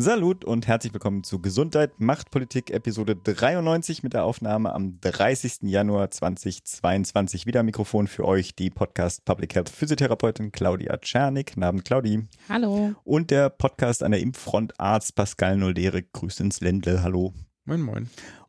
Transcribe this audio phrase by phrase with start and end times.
[0.00, 5.62] Salut und herzlich willkommen zu Gesundheit macht Politik Episode 93 mit der Aufnahme am 30.
[5.62, 7.46] Januar 2022.
[7.46, 11.48] Wieder Mikrofon für euch die Podcast Public Health Physiotherapeutin Claudia Czernik.
[11.48, 12.28] Guten Abend, Claudi.
[12.48, 12.94] Hallo.
[13.02, 16.04] Und der Podcast an der Impffront Arzt Pascal Noldere.
[16.04, 17.02] Grüß ins Ländle.
[17.02, 17.34] Hallo.
[17.64, 18.08] Moin, moin.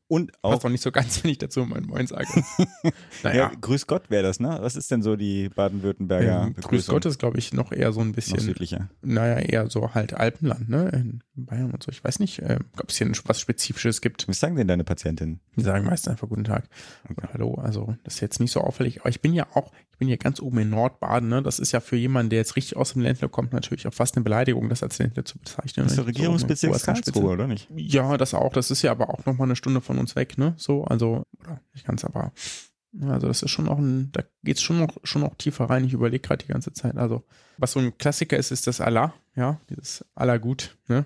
[0.09, 0.53] Und auch.
[0.53, 2.27] Passt doch nicht so ganz, wenn ich dazu Moin Moin sage.
[3.23, 3.51] naja.
[3.51, 4.57] Ja, grüß Gott wäre das, ne?
[4.59, 8.01] Was ist denn so die Baden-Württemberger ähm, Grüß Gott ist, glaube ich, noch eher so
[8.01, 8.37] ein bisschen.
[8.37, 8.89] Noch südlicher.
[9.03, 10.89] Naja, eher so halt Alpenland, ne?
[10.89, 11.91] In Bayern und so.
[11.91, 14.27] Ich weiß nicht, äh, ob es hier was Spezifisches gibt.
[14.27, 15.41] Was sagen denn deine Patientinnen?
[15.55, 16.67] Die sagen meistens einfach Guten Tag.
[17.07, 17.27] Okay.
[17.33, 17.53] Hallo.
[17.55, 19.01] Also, das ist jetzt nicht so auffällig.
[19.01, 21.43] Aber ich bin ja auch, ich bin ja ganz oben in Nordbaden, ne?
[21.43, 24.15] Das ist ja für jemanden, der jetzt richtig aus dem Ländler kommt, natürlich auch fast
[24.15, 25.85] eine Beleidigung, das als Ländler zu bezeichnen.
[25.85, 27.67] Das ist der Regierungsbezirk so Karlsruhe, oder nicht?
[27.75, 28.53] Ja, das auch.
[28.53, 30.53] Das ist ja aber auch nochmal eine Stunde von uns weg, ne?
[30.57, 32.31] So, also, oder nicht ganz, aber
[33.01, 35.83] also das ist schon noch ein, da geht's schon noch, schon noch tiefer rein.
[35.83, 36.97] Ich überlege gerade die ganze Zeit.
[36.97, 37.23] Also,
[37.57, 41.05] was so ein Klassiker ist, ist das Allah, ja, dieses Allah gut, ne?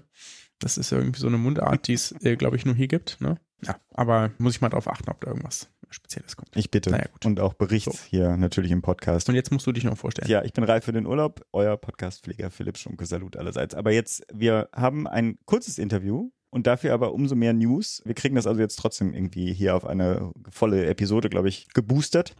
[0.59, 3.38] Das ist irgendwie so eine Mundart, die es, äh, glaube ich, nur hier gibt, ne?
[3.61, 6.55] Ja, aber muss ich mal drauf achten, ob da irgendwas Spezielles kommt.
[6.55, 6.89] Ich bitte.
[6.89, 7.25] Naja, gut.
[7.25, 7.97] Und auch Bericht so.
[8.09, 9.30] hier natürlich im Podcast.
[9.30, 10.30] Und jetzt musst du dich noch vorstellen.
[10.30, 11.45] Ja, ich bin reif für den Urlaub.
[11.53, 13.05] Euer Podcastpfleger Philipp Schunke.
[13.05, 13.75] Salut allerseits.
[13.75, 18.02] Aber jetzt, wir haben ein kurzes Interview und dafür aber umso mehr News.
[18.06, 22.36] Wir kriegen das also jetzt trotzdem irgendwie hier auf eine volle Episode, glaube ich, geboostert.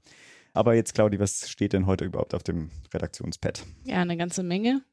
[0.54, 3.64] Aber jetzt, Claudi, was steht denn heute überhaupt auf dem Redaktionspad?
[3.86, 4.84] Ja, eine ganze Menge.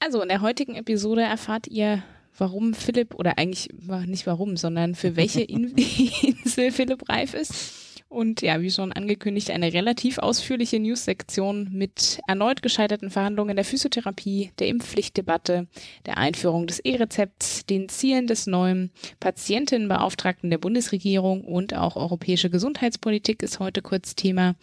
[0.00, 2.02] Also in der heutigen Episode erfahrt ihr,
[2.36, 3.70] warum Philipp, oder eigentlich
[4.04, 7.87] nicht warum, sondern für welche Insel Philipp reif ist.
[8.08, 14.50] Und ja, wie schon angekündigt, eine relativ ausführliche News-Sektion mit erneut gescheiterten Verhandlungen der Physiotherapie,
[14.58, 15.66] der Impfpflichtdebatte,
[16.06, 18.90] der Einführung des E-Rezepts, den Zielen des neuen
[19.20, 24.54] Patientenbeauftragten der Bundesregierung und auch europäische Gesundheitspolitik ist heute kurz Thema.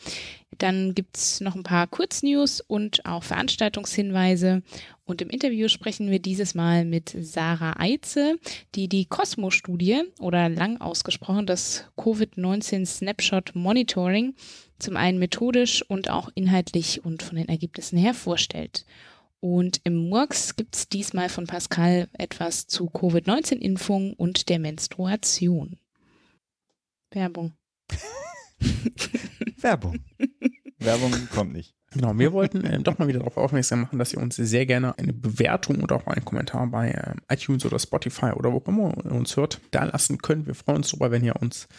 [0.57, 4.63] Dann gibt's noch ein paar Kurznews und auch Veranstaltungshinweise.
[5.05, 8.37] Und im Interview sprechen wir dieses Mal mit Sarah Eitze,
[8.73, 14.35] die die Cosmo-Studie oder lang ausgesprochen das Covid-19 Snapshot Monitoring
[14.79, 18.85] zum einen methodisch und auch inhaltlich und von den Ergebnissen her vorstellt.
[19.39, 25.77] Und im Murks gibt's diesmal von Pascal etwas zu Covid-19-Impfung und der Menstruation.
[27.11, 27.53] Werbung.
[29.61, 29.99] Werbung.
[30.79, 31.75] Werbung kommt nicht.
[31.91, 34.97] Genau, wir wollten äh, doch mal wieder darauf aufmerksam machen, dass ihr uns sehr gerne
[34.97, 39.11] eine Bewertung oder auch einen Kommentar bei äh, iTunes oder Spotify oder wo immer ihr
[39.13, 40.45] uns hört, da lassen könnt.
[40.45, 41.69] Wir freuen uns darüber, wenn ihr uns,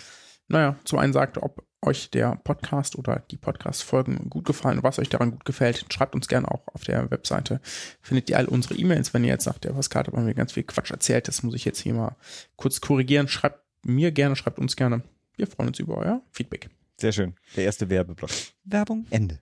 [0.49, 5.11] naja, zu einen sagt, ob euch der Podcast oder die Podcast-Folgen gut gefallen, was euch
[5.11, 5.85] daran gut gefällt.
[5.93, 7.61] Schreibt uns gerne auch auf der Webseite.
[8.01, 10.53] Findet ihr all unsere E-Mails, wenn ihr jetzt sagt, der Pascal hat bei mir ganz
[10.53, 12.17] viel Quatsch erzählt, das muss ich jetzt hier mal
[12.57, 13.29] kurz korrigieren.
[13.29, 15.03] Schreibt mir gerne, schreibt uns gerne.
[15.37, 16.71] Wir freuen uns über euer Feedback.
[16.99, 17.35] Sehr schön.
[17.57, 18.31] Der erste Werbeblock.
[18.65, 19.41] Werbung, Ende.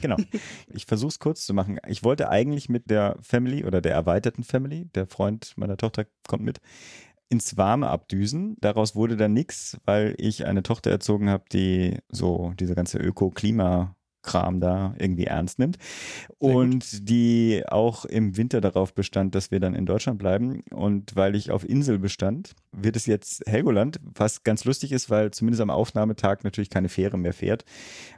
[0.00, 0.16] Genau.
[0.72, 1.78] Ich versuche es kurz zu machen.
[1.88, 6.44] Ich wollte eigentlich mit der Family oder der erweiterten Family, der Freund meiner Tochter kommt
[6.44, 6.60] mit,
[7.28, 8.56] ins Warme abdüsen.
[8.60, 13.96] Daraus wurde dann nichts, weil ich eine Tochter erzogen habe, die so diese ganze Öko-Klima
[14.22, 15.78] Kram da irgendwie ernst nimmt
[16.38, 21.34] und die auch im Winter darauf bestand, dass wir dann in Deutschland bleiben und weil
[21.34, 25.70] ich auf Insel bestand, wird es jetzt Helgoland, was ganz lustig ist, weil zumindest am
[25.70, 27.64] Aufnahmetag natürlich keine Fähre mehr fährt,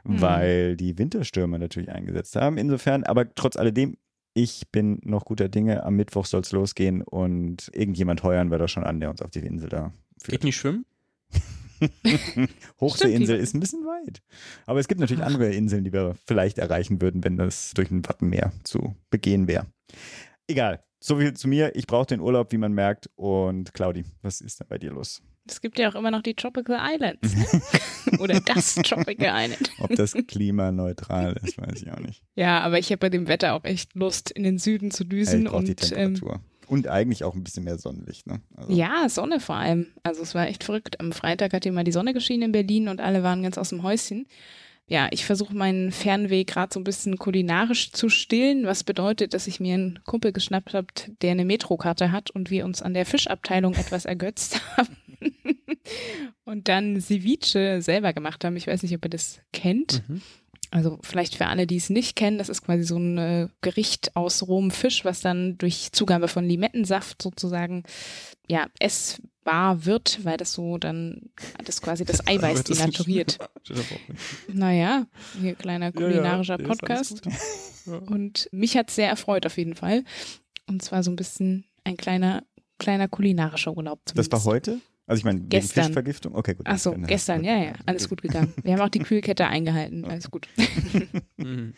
[0.03, 0.21] mhm.
[0.21, 2.57] weil die Winterstürme natürlich eingesetzt haben.
[2.57, 3.97] Insofern, aber trotz alledem,
[4.33, 5.83] ich bin noch guter Dinge.
[5.83, 9.31] Am Mittwoch soll es losgehen und irgendjemand heuern wir da schon an, der uns auf
[9.31, 10.31] die Insel da führt.
[10.31, 10.85] Geht nicht schwimmen?
[12.79, 14.21] Hochseeinsel ist ein bisschen weit.
[14.65, 18.07] Aber es gibt natürlich andere Inseln, die wir vielleicht erreichen würden, wenn das durch ein
[18.07, 19.67] Wattenmeer zu begehen wäre.
[20.47, 20.83] Egal.
[20.99, 21.75] So viel zu mir.
[21.75, 23.09] Ich brauche den Urlaub, wie man merkt.
[23.15, 25.21] Und Claudi, was ist denn bei dir los?
[25.47, 27.35] Es gibt ja auch immer noch die Tropical Islands.
[28.19, 29.71] Oder das Tropical Island.
[29.79, 32.23] Ob das klimaneutral ist, weiß ich auch nicht.
[32.33, 35.45] Ja, aber ich habe bei dem Wetter auch echt Lust, in den Süden zu düsen.
[35.45, 36.35] Ja, und die Temperatur.
[36.35, 38.41] Ähm, und eigentlich auch ein bisschen mehr Sonnenlicht, ne?
[38.55, 38.73] Also.
[38.73, 39.87] Ja, Sonne vor allem.
[40.03, 40.99] Also es war echt verrückt.
[40.99, 43.69] Am Freitag hat hier mal die Sonne geschienen in Berlin und alle waren ganz aus
[43.69, 44.27] dem Häuschen.
[44.87, 49.47] Ja, ich versuche meinen Fernweh gerade so ein bisschen kulinarisch zu stillen, was bedeutet, dass
[49.47, 50.87] ich mir einen Kumpel geschnappt habe,
[51.21, 54.95] der eine Metrokarte hat und wir uns an der Fischabteilung etwas ergötzt haben.
[56.43, 58.55] und dann Ceviche selber gemacht haben.
[58.57, 60.03] Ich weiß nicht, ob ihr das kennt.
[60.07, 60.21] Mhm.
[60.71, 64.15] Also vielleicht für alle, die es nicht kennen, das ist quasi so ein äh, Gericht
[64.15, 67.83] aus rohem Fisch, was dann durch Zugabe von Limettensaft sozusagen
[68.47, 71.29] ja essbar wird, weil das so dann
[71.63, 73.37] das quasi das Eiweiß denaturiert.
[74.47, 75.07] Naja,
[75.41, 77.21] hier kleiner kulinarischer Ja, ja, Podcast.
[77.85, 77.97] Ja.
[77.97, 80.03] Und mich hat es sehr erfreut auf jeden Fall.
[80.67, 82.43] Und zwar so ein bisschen ein kleiner,
[82.77, 84.01] kleiner kulinarischer Urlaub.
[84.13, 84.47] Das war zumindest.
[84.47, 84.81] heute?
[85.07, 85.85] Also ich meine, wegen Gestern.
[85.85, 86.33] Fischvergiftung?
[86.35, 86.65] Okay, gut.
[86.67, 88.53] Ach so, Dann- gestern, ja, ja, alles gut gegangen.
[88.63, 90.47] Wir haben auch die Kühlkette eingehalten, alles gut.
[91.37, 91.73] Mhm.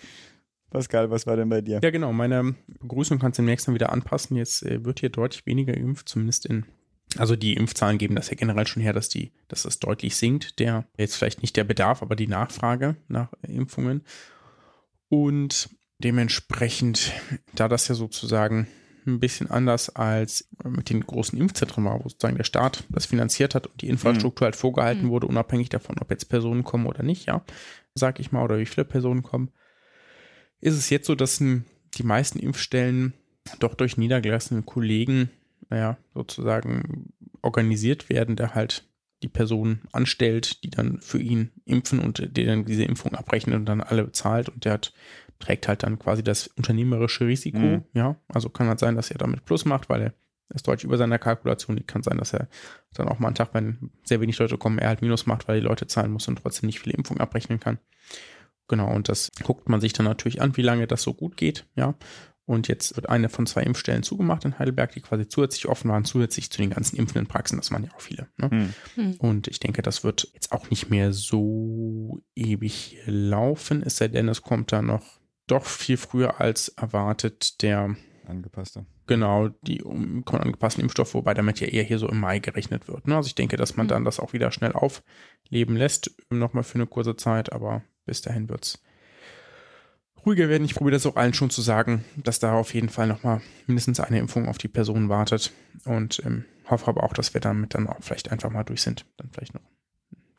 [0.69, 1.79] Pascal, was war denn bei dir?
[1.81, 2.12] Ja, genau.
[2.13, 4.35] Meine Begrüßung kannst du demnächst dann wieder anpassen.
[4.38, 6.65] Jetzt äh, wird hier deutlich weniger geimpft, zumindest in.
[7.18, 10.59] Also die Impfzahlen geben das ja generell schon her, dass die, dass das deutlich sinkt.
[10.59, 14.01] Der jetzt vielleicht nicht der Bedarf, aber die Nachfrage nach Impfungen.
[15.09, 15.69] Und
[16.00, 17.13] dementsprechend,
[17.56, 18.68] da das ja sozusagen
[19.07, 23.56] ein bisschen anders als mit den großen Impfzentren war, wo sozusagen der Staat das finanziert
[23.56, 25.09] hat und die Infrastruktur halt vorgehalten Mhm.
[25.09, 27.44] wurde, unabhängig davon, ob jetzt Personen kommen oder nicht, ja,
[27.95, 29.50] sag ich mal, oder wie viele Personen kommen,
[30.59, 33.13] ist es jetzt so, dass die meisten Impfstellen
[33.59, 35.30] doch durch niedergelassene Kollegen,
[35.69, 38.83] naja, sozusagen organisiert werden, der halt
[39.24, 43.65] die Person anstellt, die dann für ihn impfen und der dann diese Impfung abrechnet und
[43.65, 44.94] dann alle bezahlt und der hat,
[45.39, 47.84] trägt halt dann quasi das unternehmerische Risiko, Mhm.
[47.94, 50.13] ja, also kann halt sein, dass er damit Plus macht, weil er
[50.56, 52.48] ist deutlich über seiner Kalkulation liegt, kann sein, dass er
[52.94, 55.60] dann auch mal einen Tag, wenn sehr wenig Leute kommen, er halt Minus macht, weil
[55.60, 57.80] die Leute zahlen muss und trotzdem nicht viele Impfungen abrechnen kann.
[58.69, 61.66] Genau, und das guckt man sich dann natürlich an, wie lange das so gut geht,
[61.75, 61.95] ja.
[62.45, 66.06] Und jetzt wird eine von zwei Impfstellen zugemacht in Heidelberg, die quasi zusätzlich offen waren,
[66.06, 67.57] zusätzlich zu den ganzen impfenden Praxen.
[67.57, 68.30] Das waren ja auch viele.
[68.38, 68.50] Ne?
[68.50, 68.74] Hm.
[68.95, 69.16] Hm.
[69.18, 74.30] Und ich denke, das wird jetzt auch nicht mehr so ewig laufen, es sei denn,
[74.30, 75.17] es kommt da noch
[75.48, 77.96] doch viel früher als erwartet der,
[78.28, 78.86] Angepasster.
[79.06, 83.08] genau, die um, angepassten Impfstoff, wobei damit ja eher hier so im Mai gerechnet wird.
[83.08, 83.16] Ne?
[83.16, 83.90] Also ich denke, dass man Mhm.
[83.90, 88.50] dann das auch wieder schnell aufleben lässt, nochmal für eine kurze Zeit, aber bis dahin
[88.50, 88.82] wird's
[90.26, 90.66] ruhiger werden.
[90.66, 94.00] Ich probiere das auch allen schon zu sagen, dass da auf jeden Fall nochmal mindestens
[94.02, 95.54] eine Impfung auf die Person wartet
[95.86, 99.06] und ähm, hoffe aber auch, dass wir damit dann auch vielleicht einfach mal durch sind.
[99.16, 99.62] Dann vielleicht noch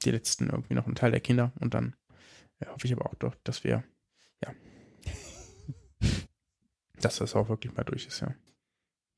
[0.05, 1.97] die letzten irgendwie noch ein Teil der Kinder und dann
[2.61, 3.83] ja, hoffe ich aber auch doch, dass wir,
[4.45, 4.53] ja,
[7.01, 8.35] dass das auch wirklich mal durch ist, ja.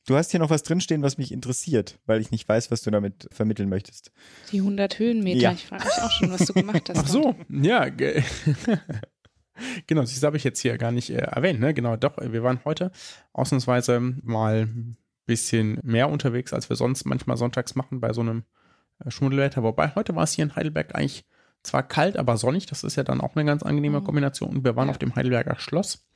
[0.06, 2.90] Du hast hier noch was drinstehen, was mich interessiert, weil ich nicht weiß, was du
[2.90, 4.10] damit vermitteln möchtest.
[4.50, 5.52] Die 100 Höhenmeter, Ja.
[5.52, 6.98] ich frage mich auch schon, was du gemacht hast.
[6.98, 7.88] Ach so, ja.
[7.90, 8.22] ge-
[9.86, 11.60] genau, das habe ich jetzt hier gar nicht äh, erwähnt.
[11.60, 11.74] Ne?
[11.74, 12.90] Genau, doch, wir waren heute
[13.32, 14.96] ausnahmsweise mal ein
[15.26, 18.44] bisschen mehr unterwegs, als wir sonst manchmal sonntags machen bei so einem
[19.04, 19.62] äh, Schmuddelwetter.
[19.62, 21.24] Wobei heute war es hier in Heidelberg eigentlich
[21.62, 22.66] zwar kalt, aber sonnig.
[22.66, 24.04] Das ist ja dann auch eine ganz angenehme Mhm.
[24.04, 24.50] Kombination.
[24.56, 24.92] Und wir waren Ja.
[24.92, 26.06] auf dem Heidelberger Schloss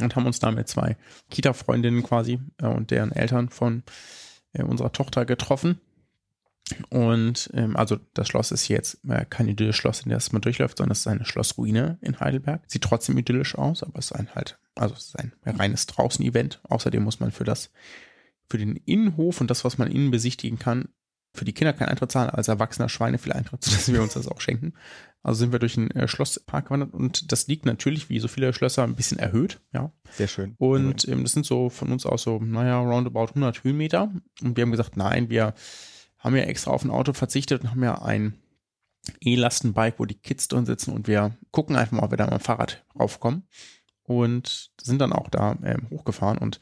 [0.00, 0.96] und haben uns da mit zwei
[1.30, 3.82] Kita-Freundinnen quasi äh, und deren Eltern von
[4.52, 5.80] äh, unserer Tochter getroffen.
[6.90, 10.78] Und ähm, also das Schloss ist jetzt äh, kein idyllisches Schloss, in das man durchläuft,
[10.78, 12.62] sondern es ist eine Schlossruine in Heidelberg.
[12.66, 16.60] Sieht trotzdem idyllisch aus, aber es ist ein halt, also es ist ein reines Draußen-Event.
[16.64, 17.70] Außerdem muss man für das,
[18.48, 20.88] für den Innenhof und das, was man innen besichtigen kann,
[21.34, 24.28] für die Kinder kein Eintritt zahlen, als erwachsener Schweine viel Eintritt, sodass wir uns das
[24.28, 24.74] auch schenken.
[25.22, 28.52] Also sind wir durch den äh, Schlosspark gewandert und das liegt natürlich, wie so viele
[28.52, 29.92] Schlösser, ein bisschen erhöht, ja.
[30.12, 30.54] Sehr schön.
[30.58, 34.12] Und ähm, das sind so von uns aus so, naja, roundabout 100 Höhenmeter.
[34.42, 35.54] Und wir haben gesagt, nein, wir
[36.18, 38.34] haben ja extra auf ein Auto verzichtet und haben ja ein
[39.20, 42.34] E-Lastenbike, wo die Kids drin sitzen und wir gucken einfach mal, ob wir da mit
[42.34, 43.44] dem Fahrrad raufkommen.
[44.02, 46.60] Und sind dann auch da ähm, hochgefahren und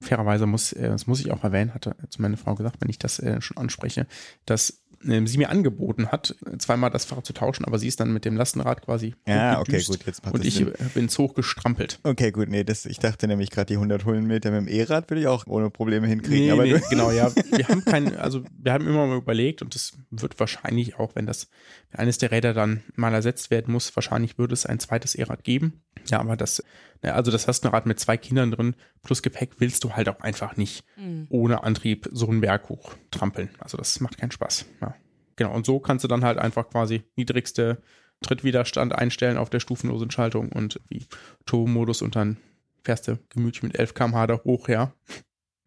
[0.00, 2.98] fairerweise muss, äh, das muss ich auch erwähnen, hatte zu meiner Frau gesagt, wenn ich
[2.98, 4.06] das äh, schon anspreche,
[4.46, 8.24] dass sie mir angeboten hat, zweimal das Fahrrad zu tauschen, aber sie ist dann mit
[8.24, 10.74] dem Lastenrad quasi Ja, okay, gut, jetzt macht und ich Sinn.
[10.74, 12.00] äh, bin's hochgestrampelt.
[12.02, 15.20] Okay, gut, nee, das, ich dachte nämlich gerade, die 100 Höhenmeter mit dem E-Rad würde
[15.20, 16.46] ich auch ohne Probleme hinkriegen.
[16.46, 17.30] Nee, aber nee, genau, ja.
[17.50, 21.26] Wir haben kein, also wir haben immer mal überlegt und das wird wahrscheinlich auch, wenn
[21.26, 21.48] das
[21.90, 25.44] wenn eines der Räder dann mal ersetzt werden muss, wahrscheinlich würde es ein zweites E-Rad
[25.44, 25.82] geben.
[26.10, 26.62] Ja, aber das,
[27.02, 30.84] also das Lastenrad mit zwei Kindern drin plus Gepäck willst du halt auch einfach nicht
[30.96, 31.26] Hm.
[31.30, 33.50] ohne Antrieb so einen Berg hoch trampeln.
[33.58, 34.66] Also das macht keinen Spaß.
[34.80, 34.94] Ja.
[35.36, 37.80] Genau, und so kannst du dann halt einfach quasi niedrigste
[38.22, 41.06] Trittwiderstand einstellen auf der stufenlosen Schaltung und wie
[41.46, 42.38] Turbo-Modus und dann
[42.82, 44.92] fährst du gemütlich mit 11 km/h da hoch, ja.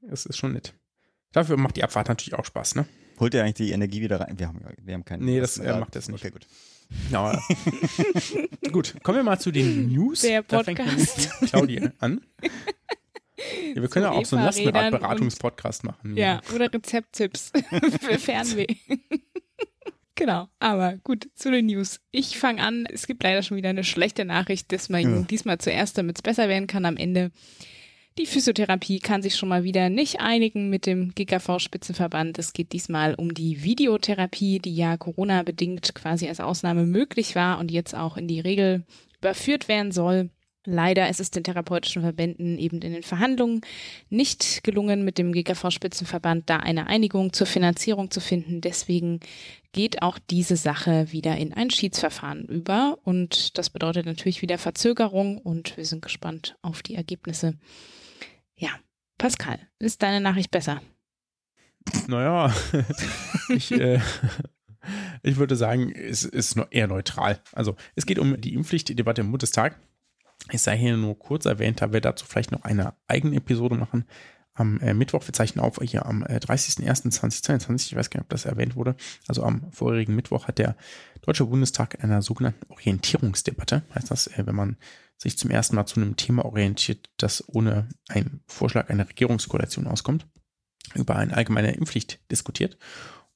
[0.02, 0.74] Das ist schon nett.
[1.32, 2.86] Dafür macht die Abfahrt natürlich auch Spaß, ne?
[3.22, 4.38] holt ihr eigentlich die Energie wieder rein?
[4.38, 5.24] Wir haben, wir haben keinen.
[5.24, 6.26] Nee, das, äh, macht das nicht.
[6.26, 6.48] Okay, gut.
[7.12, 7.40] Ja.
[8.72, 10.22] Gut, kommen wir mal zu den News.
[10.22, 11.18] Der Da fängt Podcast.
[11.18, 12.22] nämlich Claudia an.
[13.76, 16.16] Ja, wir können ja auch so einen Eva-Rädern Lastenrad-Beratungspodcast machen.
[16.16, 17.52] Ja, oder Rezepttipps
[18.00, 18.68] für Fernweh.
[20.14, 22.00] genau, aber gut, zu den News.
[22.12, 25.22] Ich fange an, es gibt leider schon wieder eine schlechte Nachricht, deswegen Ja.
[25.24, 27.32] diesmal zuerst, damit es besser werden kann am Ende.
[28.18, 32.38] Die Physiotherapie kann sich schon mal wieder nicht einigen mit dem GKV-Spitzenverband.
[32.40, 37.72] Es geht diesmal um die Videotherapie, die ja Corona-bedingt quasi als Ausnahme möglich war und
[37.72, 38.84] jetzt auch in die Regel
[39.20, 40.30] überführt werden soll.
[40.66, 43.62] Leider ist es den therapeutischen Verbänden eben in den Verhandlungen
[44.10, 48.60] nicht gelungen, mit dem GKV-Spitzenverband da eine Einigung zur Finanzierung zu finden.
[48.60, 49.22] Deswegen
[49.72, 53.00] geht auch diese Sache wieder in ein Schiedsverfahren über.
[53.04, 57.56] Und das bedeutet natürlich wieder Verzögerung und wir sind gespannt auf die Ergebnisse.
[59.22, 60.82] Pascal, ist deine Nachricht besser?
[62.08, 62.52] Naja,
[63.50, 64.00] ich, äh,
[65.22, 67.40] ich würde sagen, es ist eher neutral.
[67.52, 69.78] Also es geht um die Impfpflichtdebatte im Bundestag.
[70.50, 74.06] Es sei hier nur kurz erwähnt, da wir dazu vielleicht noch eine eigene Episode machen.
[74.56, 78.30] Am äh, Mittwoch, wir zeichnen auf, hier am äh, 30.01.2022, ich weiß gar nicht, ob
[78.30, 78.96] das erwähnt wurde,
[79.28, 80.76] also am vorherigen Mittwoch hat der
[81.22, 84.78] Deutsche Bundestag einer sogenannten Orientierungsdebatte, heißt das, äh, wenn man
[85.22, 90.26] sich zum ersten Mal zu einem Thema orientiert, das ohne einen Vorschlag einer Regierungskoalition auskommt,
[90.96, 92.78] über eine allgemeine Impfpflicht diskutiert.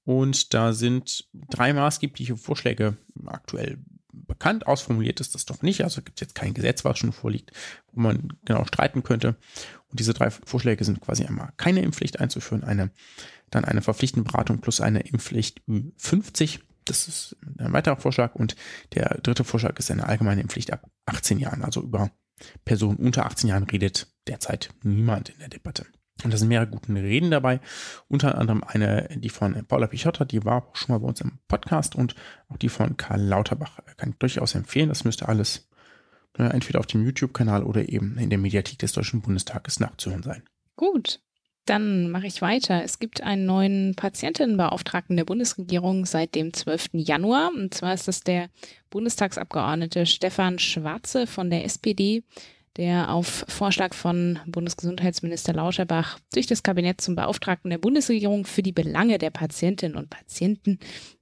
[0.03, 3.77] Und da sind drei maßgebliche Vorschläge aktuell
[4.11, 4.65] bekannt.
[4.65, 5.83] Ausformuliert ist das doch nicht.
[5.83, 7.51] Also gibt es jetzt kein Gesetz, was schon vorliegt,
[7.91, 9.35] wo man genau streiten könnte.
[9.89, 12.89] Und diese drei Vorschläge sind quasi einmal keine Impfpflicht einzuführen, eine,
[13.51, 15.61] dann eine verpflichtende Beratung plus eine Impfpflicht
[15.97, 16.61] 50.
[16.85, 18.35] Das ist ein weiterer Vorschlag.
[18.35, 18.55] Und
[18.93, 21.63] der dritte Vorschlag ist eine allgemeine Impfpflicht ab 18 Jahren.
[21.63, 22.11] Also über
[22.63, 25.85] Personen unter 18 Jahren redet derzeit niemand in der Debatte.
[26.23, 27.59] Und da sind mehrere gute Reden dabei.
[28.07, 31.39] Unter anderem eine, die von Paula Pichotta, die war auch schon mal bei uns im
[31.47, 32.15] Podcast und
[32.47, 34.89] auch die von Karl Lauterbach kann ich durchaus empfehlen.
[34.89, 35.67] Das müsste alles
[36.37, 40.43] äh, entweder auf dem YouTube-Kanal oder eben in der Mediathek des Deutschen Bundestages nachzuhören sein.
[40.77, 41.21] Gut.
[41.65, 42.83] Dann mache ich weiter.
[42.83, 46.89] Es gibt einen neuen Patientenbeauftragten der Bundesregierung seit dem 12.
[46.93, 47.51] Januar.
[47.55, 48.49] Und zwar ist das der
[48.91, 52.23] Bundestagsabgeordnete Stefan Schwarze von der SPD
[52.77, 58.73] der auf Vorschlag von Bundesgesundheitsminister Lauterbach durch das Kabinett zum Beauftragten der Bundesregierung für die
[58.73, 60.79] Belange der Patientinnen und Patienten,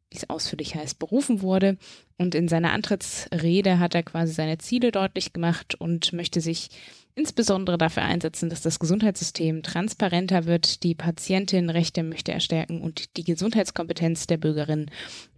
[0.10, 1.78] wie es ausführlich heißt, berufen wurde.
[2.18, 6.70] Und in seiner Antrittsrede hat er quasi seine Ziele deutlich gemacht und möchte sich
[7.16, 13.24] insbesondere dafür einsetzen, dass das Gesundheitssystem transparenter wird, die Patientinnenrechte möchte er stärken und die
[13.24, 14.90] Gesundheitskompetenz der Bürgerinnen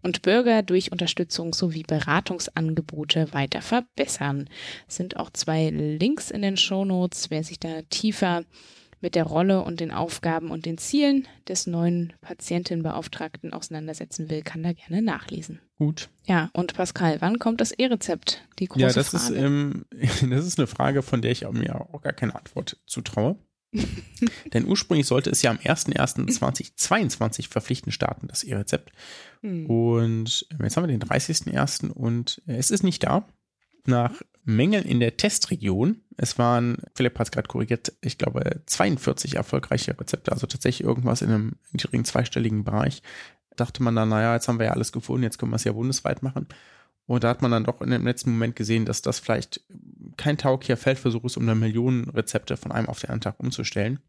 [0.01, 4.49] und Bürger durch Unterstützung sowie Beratungsangebote weiter verbessern.
[4.87, 8.43] Es sind auch zwei Links in den Shownotes, wer sich da tiefer
[9.05, 14.63] mit der Rolle und den Aufgaben und den Zielen des neuen Patientenbeauftragten auseinandersetzen will, kann
[14.63, 15.59] da gerne nachlesen.
[15.77, 16.09] Gut.
[16.25, 18.41] Ja, und Pascal, wann kommt das E-Rezept?
[18.57, 19.35] Die große ja, das Frage.
[19.35, 19.85] Ist, ähm,
[20.31, 23.37] das ist eine Frage, von der ich mir auch gar keine Antwort zutraue.
[24.55, 28.91] Denn ursprünglich sollte es ja am 01.01.2022 verpflichtend starten, das E-Rezept.
[29.41, 29.67] Hm.
[29.67, 31.91] Und jetzt haben wir den 30.01.
[31.91, 33.27] und es ist nicht da
[33.85, 36.01] nach Mängeln in der Testregion.
[36.17, 41.21] Es waren, Philipp hat es gerade korrigiert, ich glaube 42 erfolgreiche Rezepte, also tatsächlich irgendwas
[41.21, 43.01] in einem niedrigen zweistelligen Bereich.
[43.55, 45.71] Dachte man dann, naja, jetzt haben wir ja alles gefunden, jetzt können wir es ja
[45.73, 46.47] bundesweit machen.
[47.07, 49.61] Und da hat man dann doch in dem letzten Moment gesehen, dass das vielleicht
[50.17, 53.99] kein tauglicher Feldversuch ist, um dann Millionen Rezepte von einem auf den anderen Tag umzustellen.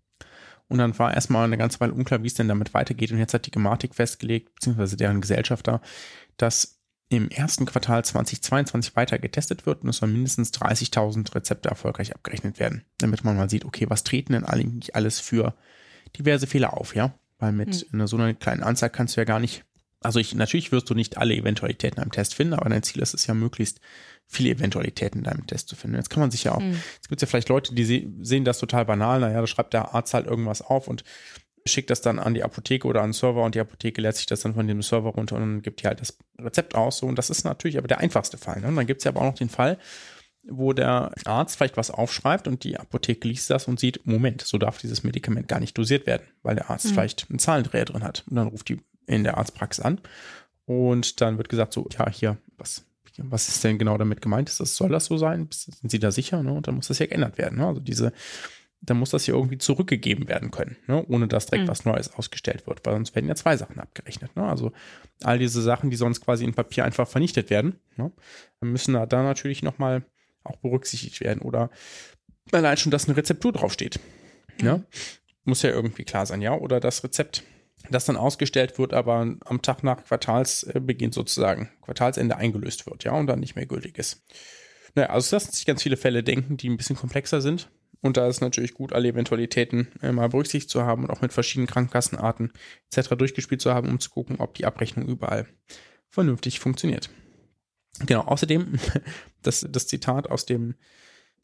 [0.69, 3.13] Und dann war erstmal eine ganze Weile unklar, wie es denn damit weitergeht.
[3.13, 5.81] Und jetzt hat die Gematik festgelegt, beziehungsweise deren Gesellschafter,
[6.39, 6.76] dass
[7.09, 12.59] im ersten Quartal 2022 weiter getestet wird und es sollen mindestens 30.000 Rezepte erfolgreich abgerechnet
[12.59, 15.55] werden, damit man mal sieht, okay, was treten denn eigentlich alles für
[16.17, 17.15] diverse Fehler auf, ja?
[17.39, 18.07] Weil mit mhm.
[18.07, 19.65] so einer kleinen Anzahl kannst du ja gar nicht,
[20.01, 23.15] also ich, natürlich wirst du nicht alle Eventualitäten im Test finden, aber dein Ziel ist
[23.15, 23.81] es ja möglichst
[24.27, 25.97] viele Eventualitäten in deinem Test zu finden.
[25.97, 26.81] Jetzt kann man sich ja auch, mhm.
[27.01, 30.13] es gibt ja vielleicht Leute, die sehen das total banal, naja, da schreibt der Arzt
[30.13, 31.05] halt irgendwas auf und
[31.67, 34.27] schickt das dann an die Apotheke oder an den Server und die Apotheke lädt sich
[34.27, 36.99] das dann von dem Server runter und gibt hier halt das Rezept aus.
[36.99, 38.61] So, und das ist natürlich aber der einfachste Fall.
[38.61, 38.69] Ne?
[38.69, 39.79] Und dann gibt es ja aber auch noch den Fall,
[40.49, 44.59] wo der Arzt vielleicht was aufschreibt und die Apotheke liest das und sieht, Moment, so
[44.59, 46.91] darf dieses Medikament gar nicht dosiert werden, weil der Arzt mhm.
[46.91, 48.25] vielleicht einen Zahlendreher drin hat.
[48.31, 50.01] Und dann ruft die in der Arztpraxis an
[50.67, 52.85] und dann wird gesagt, so, ja, hier, was,
[53.19, 54.49] was ist denn genau damit gemeint?
[54.49, 55.49] Ist das, soll das so sein?
[55.51, 56.43] Sind Sie da sicher?
[56.43, 56.53] Ne?
[56.53, 57.59] Und dann muss das ja geändert werden.
[57.59, 57.67] Ne?
[57.67, 58.13] Also diese
[58.81, 61.05] dann muss das ja irgendwie zurückgegeben werden können, ne?
[61.09, 61.71] ohne dass direkt mhm.
[61.71, 64.37] was Neues ausgestellt wird, weil sonst werden ja zwei Sachen abgerechnet.
[64.37, 64.45] Ne?
[64.45, 64.73] Also
[65.23, 68.13] all diese Sachen, die sonst quasi in Papier einfach vernichtet werden, ne?
[68.61, 70.05] müssen da, da natürlich nochmal
[70.45, 71.41] auch berücksichtigt werden.
[71.41, 71.71] Oder
[72.53, 73.99] allein schon, dass eine Rezeptur draufsteht.
[74.61, 74.79] Ne?
[74.79, 74.85] Mhm.
[75.45, 76.55] Muss ja irgendwie klar sein, ja.
[76.55, 77.45] Oder das Rezept,
[77.91, 83.29] das dann ausgestellt wird, aber am Tag nach Quartalsbeginn sozusagen, Quartalsende eingelöst wird, ja, und
[83.29, 84.25] dann nicht mehr gültig ist.
[84.97, 87.71] Naja, also es lassen sich ganz viele Fälle denken, die ein bisschen komplexer sind.
[88.07, 91.33] Und da ist natürlich gut, alle Eventualitäten äh, mal berücksichtigt zu haben und auch mit
[91.33, 92.53] verschiedenen Krankenkassenarten
[92.91, 93.11] etc.
[93.11, 95.47] durchgespielt zu haben, um zu gucken, ob die Abrechnung überall
[96.09, 97.11] vernünftig funktioniert.
[98.07, 98.79] Genau, außerdem
[99.43, 100.75] das, das Zitat aus dem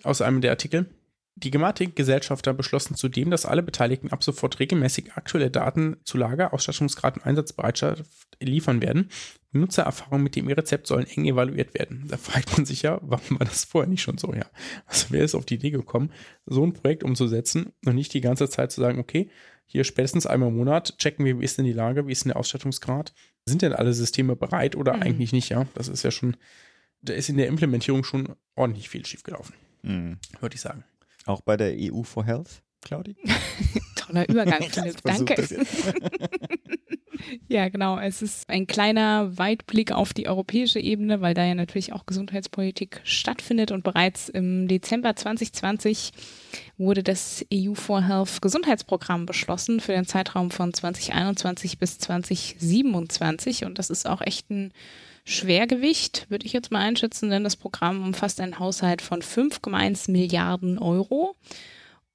[0.04, 0.86] aus einem der Artikel,
[1.34, 7.16] Die Gematik-Gesellschafter beschlossen zudem, dass alle Beteiligten ab sofort regelmäßig aktuelle Daten zu Lager, Ausstattungsgrad
[7.16, 8.04] und Einsatzbereitschaft
[8.38, 9.08] liefern werden.
[9.52, 12.04] Nutzererfahrungen mit dem E-Rezept sollen eng evaluiert werden.
[12.08, 14.32] Da fragt man sich ja, warum war das vorher nicht schon so?
[14.34, 14.46] Ja,
[14.86, 16.10] also wer ist auf die Idee gekommen,
[16.46, 19.30] so ein Projekt umzusetzen und nicht die ganze Zeit zu sagen, okay,
[19.66, 22.30] hier spätestens einmal im Monat checken wir, wie ist denn die Lage, wie ist denn
[22.30, 23.14] der Ausstattungsgrad?
[23.46, 25.02] Sind denn alle Systeme bereit oder Mhm.
[25.02, 25.48] eigentlich nicht?
[25.48, 26.36] Ja, das ist ja schon,
[27.00, 30.18] da ist in der Implementierung schon ordentlich viel schiefgelaufen, Mhm.
[30.40, 30.84] würde ich sagen.
[31.26, 33.16] Auch bei der EU for Health, Claudi?
[33.96, 35.02] Toller Übergang, Philipp.
[35.02, 35.66] Danke.
[37.48, 37.98] Ja, genau.
[37.98, 43.00] Es ist ein kleiner Weitblick auf die europäische Ebene, weil da ja natürlich auch Gesundheitspolitik
[43.04, 43.70] stattfindet.
[43.70, 46.12] Und bereits im Dezember 2020
[46.78, 53.64] wurde das EU for Health Gesundheitsprogramm beschlossen für den Zeitraum von 2021 bis 2027.
[53.64, 54.72] Und das ist auch echt ein
[55.24, 60.78] Schwergewicht, würde ich jetzt mal einschätzen, denn das Programm umfasst einen Haushalt von 5,1 Milliarden
[60.78, 61.36] Euro.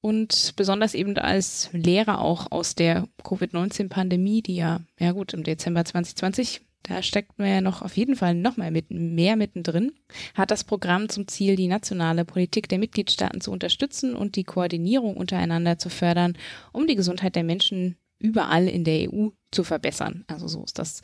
[0.02, 5.84] Und besonders eben als Lehrer auch aus der Covid-19-Pandemie, die ja, ja gut, im Dezember
[5.84, 9.92] 2020, da steckt man ja noch auf jeden Fall noch mal mit, mehr mittendrin,
[10.36, 15.18] hat das Programm zum Ziel, die nationale Politik der Mitgliedstaaten zu unterstützen und die Koordinierung
[15.18, 16.38] untereinander zu fördern,
[16.72, 20.26] um die Gesundheit der Menschen überall in der EU zu verbessern.
[20.28, 21.02] Also so ist das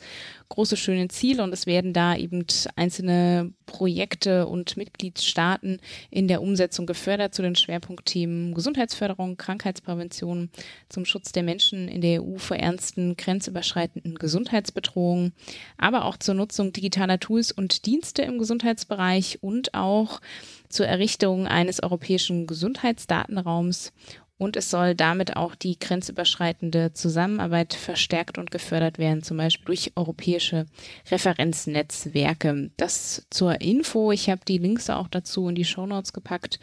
[0.50, 2.44] große schöne Ziel und es werden da eben
[2.76, 5.80] einzelne Projekte und Mitgliedstaaten
[6.10, 10.50] in der Umsetzung gefördert zu den Schwerpunktthemen Gesundheitsförderung, Krankheitsprävention,
[10.90, 15.32] zum Schutz der Menschen in der EU vor ernsten grenzüberschreitenden Gesundheitsbedrohungen,
[15.78, 20.20] aber auch zur Nutzung digitaler Tools und Dienste im Gesundheitsbereich und auch
[20.68, 23.92] zur Errichtung eines europäischen Gesundheitsdatenraums
[24.36, 29.92] und es soll damit auch die grenzüberschreitende Zusammenarbeit verstärkt und gefördert werden, zum Beispiel durch
[29.94, 30.66] europäische
[31.10, 32.70] Referenznetzwerke.
[32.76, 34.10] Das zur Info.
[34.10, 36.58] Ich habe die Links auch dazu in die Shownotes gepackt.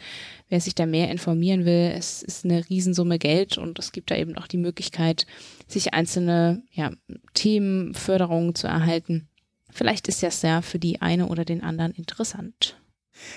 [0.50, 4.16] Wer sich da mehr informieren will, es ist eine Riesensumme Geld und es gibt da
[4.16, 5.26] eben auch die Möglichkeit,
[5.66, 6.92] sich einzelne ja,
[7.32, 9.28] Themenförderungen zu erhalten.
[9.70, 12.76] Vielleicht ist das ja für die eine oder den anderen interessant.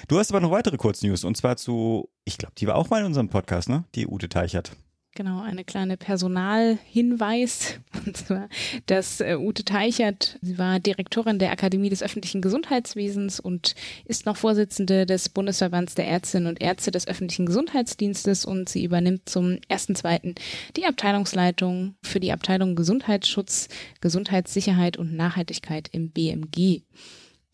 [0.08, 3.00] Du hast aber noch weitere Kurznews und zwar zu, ich glaube, die war auch mal
[3.00, 3.86] in unserem Podcast, ne?
[3.96, 4.76] Die Ute Teichert.
[5.18, 7.80] Genau, eine kleine Personalhinweis.
[8.06, 8.50] Und zwar,
[8.86, 14.36] dass äh, Ute Teichert, sie war Direktorin der Akademie des öffentlichen Gesundheitswesens und ist noch
[14.36, 20.38] Vorsitzende des Bundesverbands der Ärztinnen und Ärzte des öffentlichen Gesundheitsdienstes und sie übernimmt zum 1.2.
[20.76, 23.70] die Abteilungsleitung für die Abteilung Gesundheitsschutz,
[24.02, 26.82] Gesundheitssicherheit und Nachhaltigkeit im BMG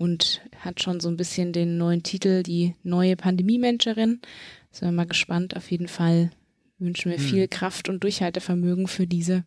[0.01, 4.19] und hat schon so ein bisschen den neuen Titel, die neue Pandemie-Menscherin.
[4.71, 5.55] Sind wir mal gespannt.
[5.55, 6.31] Auf jeden Fall
[6.79, 9.45] wünschen wir viel Kraft und Durchhaltevermögen für diese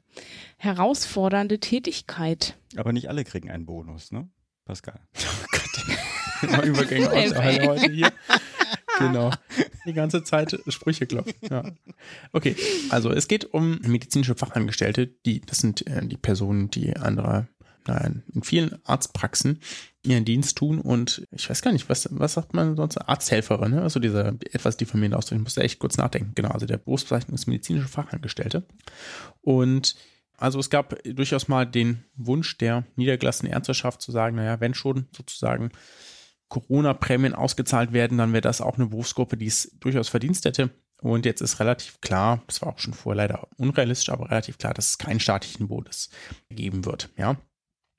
[0.57, 2.57] herausfordernde Tätigkeit.
[2.77, 4.29] Aber nicht alle kriegen einen Bonus, ne?
[4.65, 5.01] Pascal.
[5.19, 5.63] Oh Gott.
[6.43, 8.13] Immer Übergänge aus heute hier.
[8.99, 9.31] Genau.
[9.87, 11.35] Die ganze Zeit Sprüche klopfen.
[11.51, 11.65] Ja.
[12.33, 12.57] Okay,
[12.91, 17.49] also es geht um medizinische Fachangestellte, die, das sind äh, die Personen, die andere,
[17.87, 19.61] nein, in vielen Arztpraxen
[20.03, 22.99] ihren Dienst tun und ich weiß gar nicht, was, was sagt man sonst?
[22.99, 23.83] Arzthelferin, ne?
[23.83, 26.33] Also dieser etwas diffamierende Ausdruck, ich musste echt kurz nachdenken.
[26.35, 28.65] Genau, also der Berufsbezeichnung ist medizinische Fachangestellte.
[29.41, 29.97] Und
[30.37, 35.07] also es gab durchaus mal den Wunsch der niedergelassenen Ärzteschaft zu sagen, naja, wenn schon
[35.17, 35.71] sozusagen
[36.49, 40.71] Corona-Prämien ausgezahlt werden, dann wäre das auch eine Berufsgruppe, die es durchaus verdient hätte.
[41.01, 44.75] Und jetzt ist relativ klar, das war auch schon vorher leider unrealistisch, aber relativ klar,
[44.75, 46.11] dass es keinen staatlichen Bonus
[46.49, 47.11] geben wird.
[47.17, 47.37] Ja,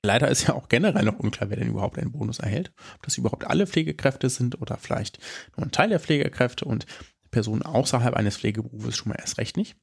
[0.06, 2.72] Leider ist ja auch generell noch unklar, wer denn überhaupt einen Bonus erhält.
[2.94, 5.18] Ob das überhaupt alle Pflegekräfte sind oder vielleicht
[5.56, 6.86] nur ein Teil der Pflegekräfte und
[7.30, 9.76] Personen außerhalb eines Pflegeberufes schon mal erst recht nicht.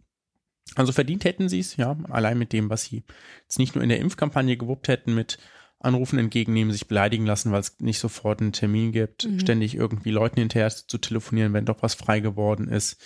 [0.75, 3.03] Also verdient hätten sie es, ja, allein mit dem, was sie
[3.43, 5.38] jetzt nicht nur in der Impfkampagne gewuppt hätten, mit
[5.79, 9.39] Anrufen entgegennehmen, sich beleidigen lassen, weil es nicht sofort einen Termin gibt, Mhm.
[9.41, 13.01] ständig irgendwie Leuten hinterher zu telefonieren, wenn doch was frei geworden ist,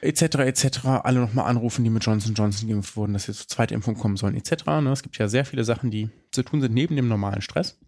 [0.00, 3.96] etc., etc., alle nochmal anrufen, die mit Johnson Johnson geimpft wurden, dass sie zur Zweitimpfung
[3.96, 4.66] kommen sollen, etc.
[4.66, 4.90] Ne?
[4.92, 7.78] Es gibt ja sehr viele Sachen, die zu tun sind neben dem normalen Stress.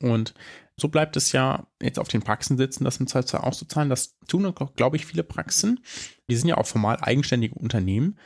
[0.00, 0.34] Und
[0.76, 3.90] so bleibt es ja jetzt auf den Praxen sitzen, das im Zweifelsfall auszuzahlen.
[3.90, 5.80] Das tun, glaube ich, viele Praxen.
[6.28, 8.18] Die sind ja auch formal eigenständige Unternehmen.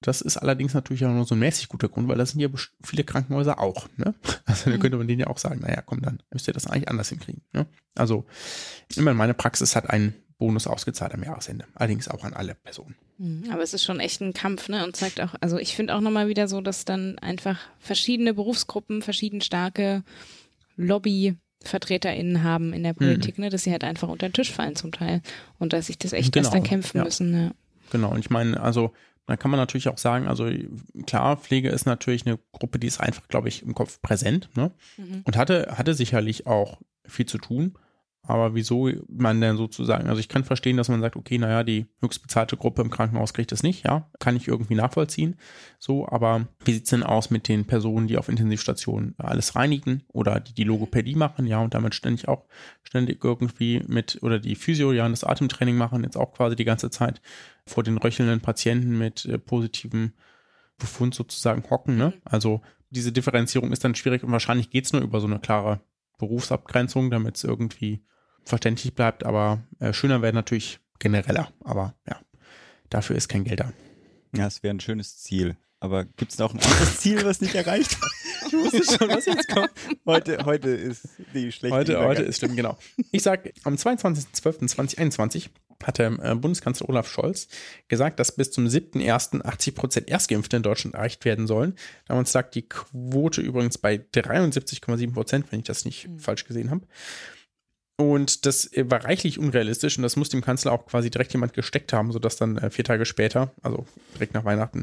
[0.00, 2.48] Das ist allerdings natürlich auch nur so ein mäßig guter Grund, weil das sind ja
[2.82, 3.88] viele Krankenhäuser auch.
[3.96, 4.14] Ne?
[4.46, 4.80] Also dann Mhm.
[4.80, 7.42] könnte man denen ja auch sagen, naja, komm, dann müsst ihr das eigentlich anders hinkriegen.
[7.52, 7.66] Ne?
[7.94, 8.26] Also
[8.96, 11.66] immer meine Praxis hat einen Bonus ausgezahlt am Jahresende.
[11.74, 12.96] Allerdings auch an alle Personen.
[13.18, 14.84] Mhm, Aber es ist schon echt ein Kampf, ne?
[14.84, 19.02] Und zeigt auch, also ich finde auch nochmal wieder so, dass dann einfach verschiedene Berufsgruppen,
[19.02, 20.02] verschieden starke
[20.76, 23.50] LobbyvertreterInnen haben in der Politik, ne?
[23.50, 25.22] Dass sie halt einfach unter den Tisch fallen zum Teil.
[25.58, 27.04] Und dass sich das echt Genau, erst erkämpfen ja.
[27.04, 27.54] müssen, ne?
[27.90, 28.92] Genau, und ich meine, also
[29.26, 30.50] da kann man natürlich auch sagen, also
[31.06, 34.72] klar, Pflege ist natürlich eine Gruppe, die ist einfach, glaube ich, im Kopf präsent, ne?
[34.96, 35.22] Mhm.
[35.24, 37.74] Und hatte, hatte sicherlich auch viel zu tun.
[38.26, 41.86] Aber wieso man denn sozusagen, also ich kann verstehen, dass man sagt, okay, naja, die
[42.00, 45.36] höchstbezahlte Gruppe im Krankenhaus kriegt das nicht, ja, kann ich irgendwie nachvollziehen.
[45.78, 50.40] So, aber wie sieht's denn aus mit den Personen, die auf Intensivstationen alles reinigen oder
[50.40, 52.46] die die Logopädie machen, ja, und damit ständig auch
[52.82, 56.88] ständig irgendwie mit, oder die Physio, ja, das Atemtraining machen, jetzt auch quasi die ganze
[56.88, 57.20] Zeit
[57.66, 60.14] vor den röchelnden Patienten mit äh, positivem
[60.78, 62.14] Befund sozusagen hocken, ne?
[62.24, 65.80] Also diese Differenzierung ist dann schwierig und wahrscheinlich geht's nur über so eine klare
[66.18, 68.04] Berufsabgrenzung, damit es irgendwie
[68.44, 72.20] verständlich bleibt, aber äh, schöner wäre natürlich genereller, aber ja,
[72.90, 73.72] dafür ist kein Geld da.
[74.36, 75.56] Ja, es wäre ein schönes Ziel.
[75.80, 78.12] Aber gibt es noch ein anderes Ziel, was nicht erreicht wird?
[78.46, 79.70] Ich wusste schon, was jetzt kommt.
[80.06, 82.08] Heute, heute ist die schlechte Heute, Übergang.
[82.08, 82.78] heute ist schlimm, genau.
[83.12, 85.50] Ich sage, am 22.12.2021
[85.82, 87.48] hatte äh, Bundeskanzler Olaf Scholz
[87.88, 89.44] gesagt, dass bis zum 7.1.
[89.44, 91.74] 80 Prozent Erstgeimpfte in Deutschland erreicht werden sollen.
[92.06, 96.86] Damals lag die Quote übrigens bei 73,7 Prozent, wenn ich das nicht falsch gesehen habe.
[97.96, 101.52] Und das äh, war reichlich unrealistisch und das muss dem Kanzler auch quasi direkt jemand
[101.52, 104.82] gesteckt haben, sodass dann äh, vier Tage später, also direkt nach Weihnachten,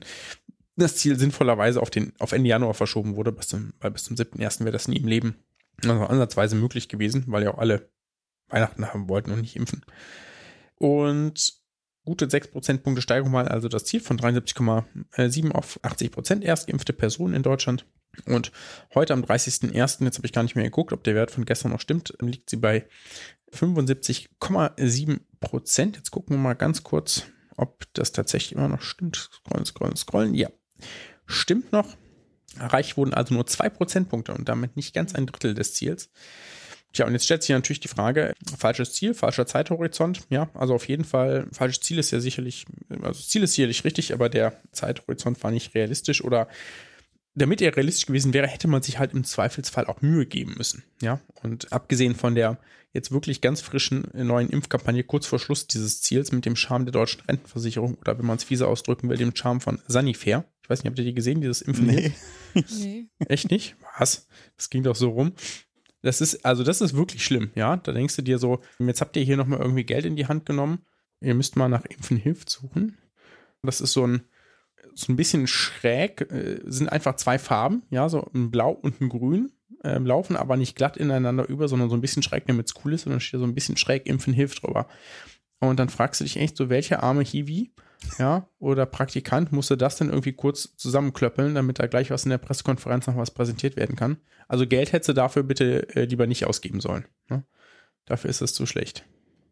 [0.78, 4.16] das Ziel sinnvollerweise auf, den, auf Ende Januar verschoben wurde, bis zum, weil bis zum
[4.16, 4.62] 7.1.
[4.62, 5.36] wäre das nie im Leben
[5.84, 7.90] also ansatzweise möglich gewesen, weil ja auch alle
[8.50, 9.84] Weihnachten haben wollten und nicht impfen.
[10.76, 11.54] Und
[12.06, 17.34] gute 6 Prozentpunkte Steigerung war also das Ziel von 73,7 auf 80 Prozent erstgeimpfte Personen
[17.34, 17.86] in Deutschland.
[18.26, 18.52] Und
[18.94, 21.72] heute am 30.01., jetzt habe ich gar nicht mehr geguckt, ob der Wert von gestern
[21.72, 22.86] noch stimmt, liegt sie bei
[23.54, 25.98] 75,7 Prozent.
[25.98, 27.24] Jetzt gucken wir mal ganz kurz,
[27.58, 29.30] ob das tatsächlich immer noch stimmt.
[29.32, 30.34] Scrollen, scrollen, scrollen.
[30.34, 30.50] Ja,
[31.26, 31.96] stimmt noch.
[32.60, 36.10] Erreicht wurden also nur zwei Prozentpunkte und damit nicht ganz ein Drittel des Ziels.
[36.94, 40.24] Tja, und jetzt stellt sich natürlich die Frage, falsches Ziel, falscher Zeithorizont.
[40.30, 43.86] Ja, also auf jeden Fall, falsches Ziel ist ja sicherlich, also das Ziel ist sicherlich
[43.86, 46.50] richtig, aber der Zeithorizont war nicht realistisch oder
[47.34, 50.84] damit er realistisch gewesen wäre, hätte man sich halt im Zweifelsfall auch Mühe geben müssen.
[51.02, 52.60] Ja, und abgesehen von der
[52.94, 56.92] jetzt wirklich ganz frischen neuen Impfkampagne kurz vor Schluss dieses Ziels mit dem Charme der
[56.92, 60.46] deutschen Rentenversicherung oder wenn man es fiese ausdrücken will, dem Charme von Sanifair.
[60.62, 61.86] Ich weiß nicht, habt ihr die gesehen, dieses Impfen?
[61.86, 62.12] Nee.
[62.54, 63.08] Nee.
[63.28, 63.76] Echt nicht?
[63.98, 64.28] Was?
[64.58, 65.34] Das ging doch so rum.
[66.02, 67.78] Das ist, also das ist wirklich schlimm, ja.
[67.78, 70.46] Da denkst du dir so, jetzt habt ihr hier nochmal irgendwie Geld in die Hand
[70.46, 70.80] genommen.
[71.22, 72.98] Ihr müsst mal nach Impfen hilft suchen.
[73.62, 74.24] Das ist so ein,
[75.02, 79.10] so ein bisschen schräg, äh, sind einfach zwei Farben, ja, so ein Blau und ein
[79.10, 79.52] Grün,
[79.84, 82.94] äh, laufen aber nicht glatt ineinander über, sondern so ein bisschen schräg, damit es cool
[82.94, 84.88] ist, und dann steht so ein bisschen schräg Impfen hilft drüber.
[85.60, 87.72] Und dann fragst du dich echt so, welche arme Hiwi,
[88.18, 92.40] ja, oder Praktikant musste das denn irgendwie kurz zusammenklöppeln, damit da gleich was in der
[92.40, 94.18] Pressekonferenz noch was präsentiert werden kann.
[94.48, 97.06] Also Geld hättest du dafür bitte äh, lieber nicht ausgeben sollen.
[97.30, 97.44] Ne?
[98.06, 99.06] Dafür ist es zu schlecht.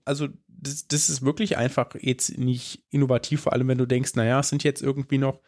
[0.09, 4.39] Also das, das ist wirklich einfach jetzt nicht innovativ, vor allem wenn du denkst, naja,
[4.39, 5.39] es sind jetzt irgendwie noch,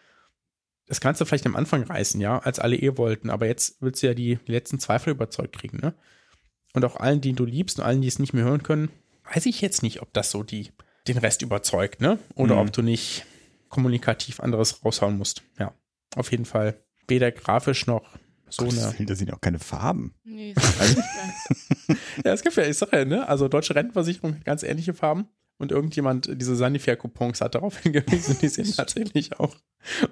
[0.88, 4.04] das kannst du vielleicht am Anfang reißen, ja, als alle eh wollten, aber jetzt willst
[4.04, 5.94] du ja die, die letzten Zweifel überzeugt kriegen, ne?
[6.74, 8.90] Und auch allen, die du liebst und allen, die es nicht mehr hören können,
[9.34, 10.72] weiß ich jetzt nicht, ob das so die,
[11.08, 12.20] den Rest überzeugt, ne?
[12.36, 12.62] Oder Mhm.
[12.62, 13.26] ob du nicht
[13.70, 15.44] kommunikativ anderes raushauen musst.
[15.60, 15.74] Ja,
[16.16, 18.18] auf jeden Fall weder grafisch noch
[18.52, 19.06] so Gottes eine.
[19.06, 20.14] Da sind auch keine Farben.
[20.24, 21.98] Nee, das ist nicht wahr.
[22.26, 23.28] Ja, es gibt ja, ich sag ja, ne?
[23.28, 25.28] Also deutsche Rentenversicherung hat ganz ähnliche Farben.
[25.58, 29.56] Und irgendjemand diese Sanifair-Coupons hat darauf hingewiesen, die sind tatsächlich auch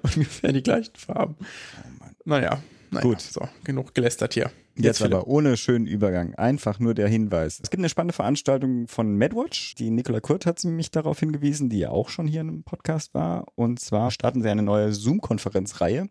[0.02, 1.36] ungefähr die gleichen Farben.
[1.38, 2.14] Oh Mann.
[2.24, 3.20] Naja, naja Gut.
[3.20, 4.50] so, genug gelästert hier.
[4.76, 5.14] Jetzt Philipp.
[5.14, 6.34] aber ohne schönen Übergang.
[6.36, 7.60] Einfach nur der Hinweis.
[7.62, 9.74] Es gibt eine spannende Veranstaltung von MedWatch.
[9.74, 13.46] Die Nicola Kurt hat mich darauf hingewiesen, die ja auch schon hier im Podcast war.
[13.56, 16.08] Und zwar starten sie eine neue Zoom-Konferenzreihe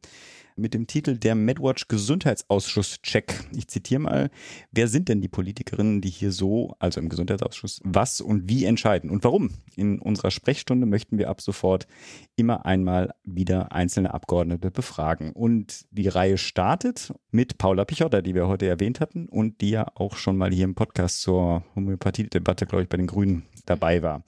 [0.59, 3.45] mit dem Titel Der MedWatch Gesundheitsausschuss-Check.
[3.55, 4.29] Ich zitiere mal,
[4.71, 9.09] wer sind denn die Politikerinnen, die hier so, also im Gesundheitsausschuss, was und wie entscheiden
[9.09, 9.51] und warum?
[9.75, 11.87] In unserer Sprechstunde möchten wir ab sofort
[12.35, 15.31] immer einmal wieder einzelne Abgeordnete befragen.
[15.31, 19.87] Und die Reihe startet mit Paula Pichotta, die wir heute erwähnt hatten und die ja
[19.95, 24.23] auch schon mal hier im Podcast zur Homöopathie-Debatte, glaube ich, bei den Grünen dabei war.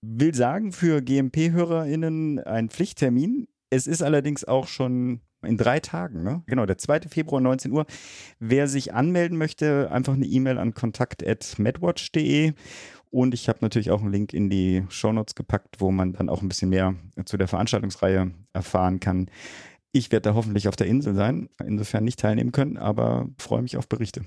[0.00, 3.48] Will sagen, für GMP-HörerInnen ein Pflichttermin.
[3.70, 6.42] Es ist allerdings auch schon in drei Tagen, ne?
[6.46, 7.02] Genau, der 2.
[7.08, 7.86] Februar, 19 Uhr.
[8.38, 12.52] Wer sich anmelden möchte, einfach eine E-Mail an kontakt.medwatch.de.
[13.10, 16.42] Und ich habe natürlich auch einen Link in die Shownotes gepackt, wo man dann auch
[16.42, 16.94] ein bisschen mehr
[17.24, 19.30] zu der Veranstaltungsreihe erfahren kann.
[19.92, 23.76] Ich werde da hoffentlich auf der Insel sein, insofern nicht teilnehmen können, aber freue mich
[23.76, 24.22] auf Berichte.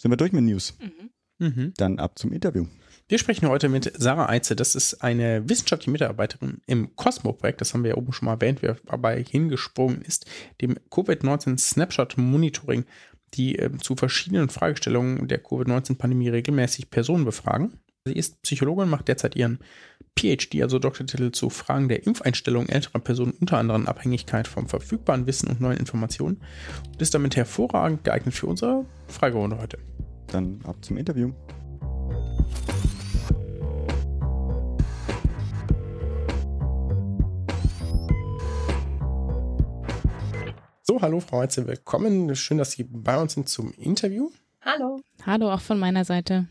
[0.00, 0.78] Sind wir durch mit News?
[0.80, 1.46] Mhm.
[1.46, 1.74] Mhm.
[1.76, 2.66] Dann ab zum Interview.
[3.08, 4.56] Wir sprechen heute mit Sarah Eitze.
[4.56, 7.60] Das ist eine wissenschaftliche Mitarbeiterin im Cosmo-Projekt.
[7.60, 10.26] Das haben wir ja oben schon mal erwähnt, wer dabei hingesprungen ist,
[10.60, 12.84] dem Covid-19 Snapshot Monitoring,
[13.34, 17.78] die äh, zu verschiedenen Fragestellungen der Covid-19-Pandemie regelmäßig Personen befragen.
[18.04, 19.60] Sie ist Psychologin, macht derzeit ihren
[20.18, 25.48] PhD, also Doktortitel zu Fragen der Impfeinstellung älterer Personen, unter anderem Abhängigkeit vom verfügbaren Wissen
[25.48, 26.40] und neuen Informationen
[26.86, 29.78] und ist damit hervorragend geeignet für unsere Fragerunde heute.
[30.28, 31.32] Dann ab zum Interview.
[41.00, 42.34] Hallo Frau Heitze, willkommen.
[42.34, 44.30] Schön, dass Sie bei uns sind zum Interview.
[44.60, 45.00] Hallo.
[45.24, 46.46] Hallo auch von meiner Seite.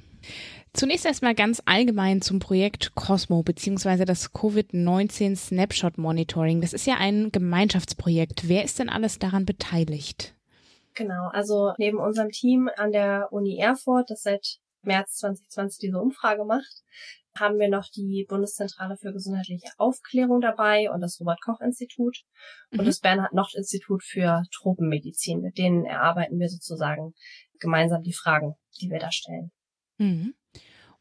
[0.73, 6.61] Zunächst erstmal ganz allgemein zum Projekt Cosmo beziehungsweise das Covid-19 Snapshot Monitoring.
[6.61, 8.47] Das ist ja ein Gemeinschaftsprojekt.
[8.47, 10.33] Wer ist denn alles daran beteiligt?
[10.93, 16.45] Genau, also neben unserem Team an der Uni Erfurt, das seit März 2020 diese Umfrage
[16.45, 16.83] macht,
[17.37, 22.17] haben wir noch die Bundeszentrale für gesundheitliche Aufklärung dabei und das Robert-Koch-Institut
[22.71, 22.79] Mhm.
[22.79, 25.41] und das Bernhard-Nocht-Institut für Tropenmedizin.
[25.41, 27.13] Mit denen erarbeiten wir sozusagen
[27.59, 29.51] gemeinsam die Fragen, die wir da stellen.
[29.97, 30.33] Mhm.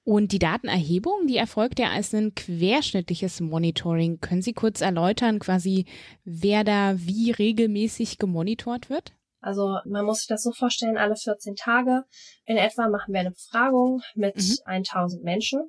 [0.02, 4.18] Und die Datenerhebung, die erfolgt ja als ein querschnittliches Monitoring.
[4.20, 5.84] Können Sie kurz erläutern, quasi,
[6.24, 9.14] wer da wie regelmäßig gemonitort wird?
[9.40, 12.04] Also man muss sich das so vorstellen, alle 14 Tage
[12.44, 14.56] in etwa machen wir eine Befragung mit Mhm.
[14.66, 15.62] 1000 Menschen.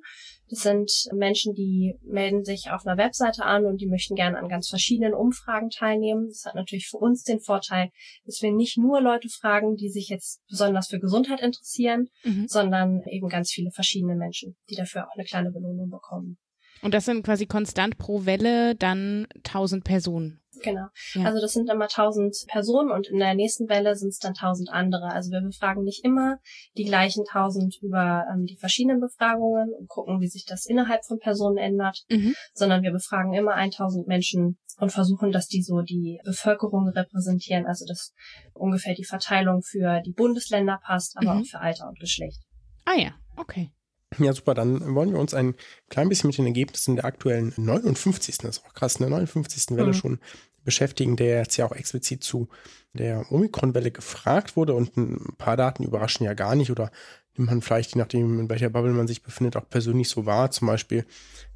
[0.48, 4.48] Das sind Menschen, die melden sich auf einer Webseite an und die möchten gerne an
[4.48, 6.28] ganz verschiedenen Umfragen teilnehmen.
[6.28, 7.88] Das hat natürlich für uns den Vorteil,
[8.26, 12.46] dass wir nicht nur Leute fragen, die sich jetzt besonders für Gesundheit interessieren, Mhm.
[12.48, 16.36] sondern eben ganz viele verschiedene Menschen, die dafür auch eine kleine Belohnung bekommen.
[16.82, 20.38] Und das sind quasi konstant pro Welle dann 1000 Personen.
[20.62, 20.86] Genau.
[21.14, 21.24] Ja.
[21.24, 24.68] Also das sind immer 1000 Personen und in der nächsten Welle sind es dann 1000
[24.70, 25.06] andere.
[25.10, 26.38] Also wir befragen nicht immer
[26.76, 31.18] die gleichen 1000 über ähm, die verschiedenen Befragungen und gucken, wie sich das innerhalb von
[31.18, 32.34] Personen ändert, Mhm.
[32.52, 37.84] sondern wir befragen immer 1000 Menschen und versuchen, dass die so die Bevölkerung repräsentieren, also
[37.86, 38.12] dass
[38.52, 41.40] ungefähr die Verteilung für die Bundesländer passt, aber Mhm.
[41.40, 42.40] auch für Alter und Geschlecht.
[42.84, 43.70] Ah ja, okay.
[44.18, 44.54] Ja, super.
[44.54, 45.54] Dann wollen wir uns ein
[45.88, 48.38] klein bisschen mit den Ergebnissen der aktuellen 59.
[48.38, 49.76] Das ist auch krass, eine 59.
[49.76, 49.94] Welle Mhm.
[49.94, 50.18] schon
[50.64, 52.48] beschäftigen, der jetzt ja auch explizit zu
[52.92, 56.90] der Omikron-Welle gefragt wurde und ein paar Daten überraschen ja gar nicht oder
[57.36, 60.50] nimmt man vielleicht, je nachdem, in welcher Bubble man sich befindet, auch persönlich so wahr.
[60.50, 61.06] Zum Beispiel,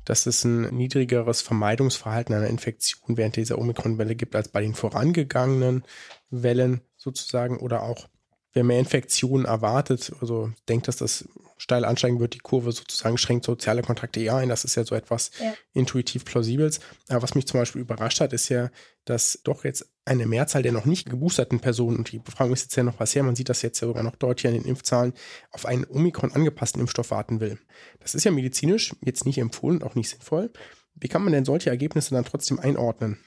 [0.05, 5.85] dass es ein niedrigeres Vermeidungsverhalten einer Infektion während dieser Omikron-Welle gibt als bei den vorangegangenen
[6.31, 8.09] Wellen sozusagen oder auch
[8.55, 13.45] wer mehr Infektionen erwartet, also denkt, dass das steil ansteigen wird, die Kurve sozusagen schränkt
[13.45, 14.49] soziale Kontakte eher ein.
[14.49, 15.55] Das ist ja so etwas Ja.
[15.73, 16.81] intuitiv plausibels.
[17.09, 18.71] Aber was mich zum Beispiel überrascht hat, ist ja,
[19.05, 22.77] dass doch jetzt eine Mehrzahl der noch nicht geboosterten Personen, und die Befragung ist jetzt
[22.77, 25.15] ja noch was her, man sieht das jetzt ja sogar noch deutlich an den Impfzahlen,
[25.51, 27.59] auf einen Omikron angepassten Impfstoff warten will.
[28.01, 30.51] Das ist ja medizinisch jetzt nicht empfohlen, auch nicht sinnvoll.
[30.95, 33.19] Wie kann man denn solche Ergebnisse dann trotzdem einordnen?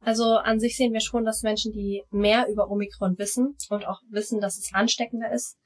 [0.00, 4.00] Also an sich sehen wir schon, dass Menschen, die mehr über Omikron wissen und auch
[4.10, 5.56] wissen, dass es ansteckender ist,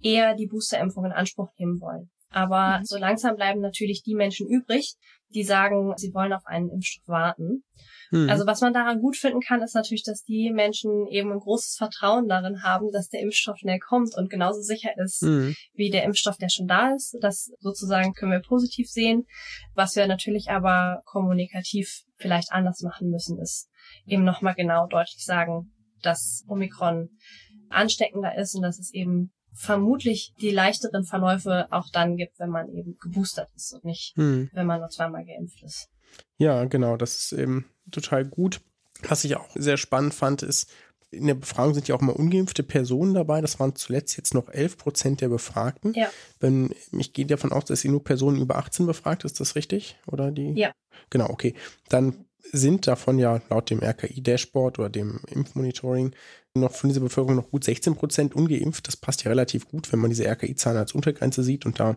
[0.00, 2.10] eher die Boosterimpfung in Anspruch nehmen wollen.
[2.32, 2.84] Aber Mhm.
[2.84, 4.94] so langsam bleiben natürlich die Menschen übrig,
[5.34, 7.64] die sagen, sie wollen auf einen Impfstoff warten.
[8.10, 8.28] Hm.
[8.28, 11.76] Also was man daran gut finden kann, ist natürlich, dass die Menschen eben ein großes
[11.76, 15.54] Vertrauen darin haben, dass der Impfstoff schnell kommt und genauso sicher ist Hm.
[15.74, 17.16] wie der Impfstoff, der schon da ist.
[17.20, 19.24] Das sozusagen können wir positiv sehen.
[19.74, 23.68] Was wir natürlich aber kommunikativ vielleicht anders machen müssen, ist
[24.06, 27.10] eben nochmal genau deutlich sagen, dass Omikron
[27.68, 32.68] ansteckender ist und dass es eben vermutlich die leichteren Verläufe auch dann gibt, wenn man
[32.72, 34.50] eben geboostert ist und nicht, Hm.
[34.52, 35.88] wenn man nur zweimal geimpft ist.
[36.38, 38.60] Ja, genau, das ist eben total gut.
[39.02, 40.70] Was ich auch sehr spannend fand, ist,
[41.10, 43.40] in der Befragung sind ja auch mal ungeimpfte Personen dabei.
[43.40, 45.92] Das waren zuletzt jetzt noch 11 Prozent der Befragten.
[45.94, 46.08] Ja.
[46.38, 49.98] Wenn, ich gehe davon aus, dass ihr nur Personen über 18 befragt, ist das richtig?
[50.06, 50.52] Oder die?
[50.52, 50.72] Ja.
[51.10, 51.54] Genau, okay.
[51.88, 56.14] Dann sind davon ja laut dem RKI-Dashboard oder dem Impfmonitoring
[56.54, 58.86] noch von dieser Bevölkerung noch gut 16 Prozent ungeimpft.
[58.88, 61.96] Das passt ja relativ gut, wenn man diese RKI-Zahlen als Untergrenze sieht und da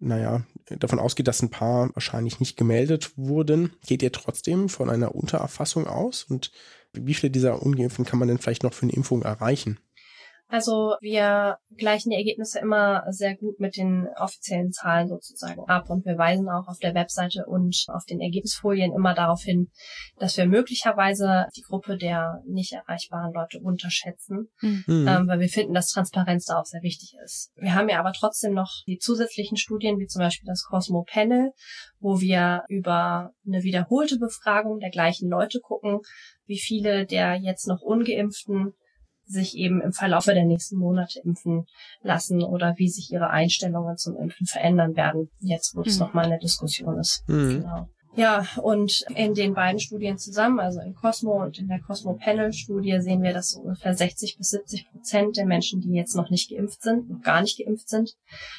[0.00, 5.14] naja, davon ausgeht, dass ein paar wahrscheinlich nicht gemeldet wurden, geht ihr trotzdem von einer
[5.14, 6.24] Untererfassung aus?
[6.24, 6.52] Und
[6.92, 9.78] wie viele dieser Ungeimpften kann man denn vielleicht noch für eine Impfung erreichen?
[10.48, 16.04] Also wir gleichen die Ergebnisse immer sehr gut mit den offiziellen Zahlen sozusagen ab und
[16.04, 19.70] wir weisen auch auf der Webseite und auf den Ergebnisfolien immer darauf hin,
[20.18, 24.84] dass wir möglicherweise die Gruppe der nicht erreichbaren Leute unterschätzen, Hm.
[24.86, 27.50] ähm, weil wir finden, dass Transparenz da auch sehr wichtig ist.
[27.56, 31.52] Wir haben ja aber trotzdem noch die zusätzlichen Studien, wie zum Beispiel das Cosmo Panel,
[31.98, 36.00] wo wir über eine wiederholte Befragung der gleichen Leute gucken,
[36.46, 38.74] wie viele der jetzt noch ungeimpften
[39.26, 41.66] sich eben im Verlaufe der nächsten Monate impfen
[42.02, 46.00] lassen oder wie sich ihre Einstellungen zum Impfen verändern werden, jetzt wo es Mhm.
[46.06, 47.22] nochmal eine Diskussion ist.
[47.26, 47.60] Hm.
[47.60, 47.88] Genau.
[48.16, 52.52] Ja, und in den beiden Studien zusammen, also in Cosmo und in der Cosmo Panel
[52.52, 56.30] Studie, sehen wir, dass so ungefähr 60 bis 70 Prozent der Menschen, die jetzt noch
[56.30, 58.14] nicht geimpft sind, noch gar nicht geimpft sind,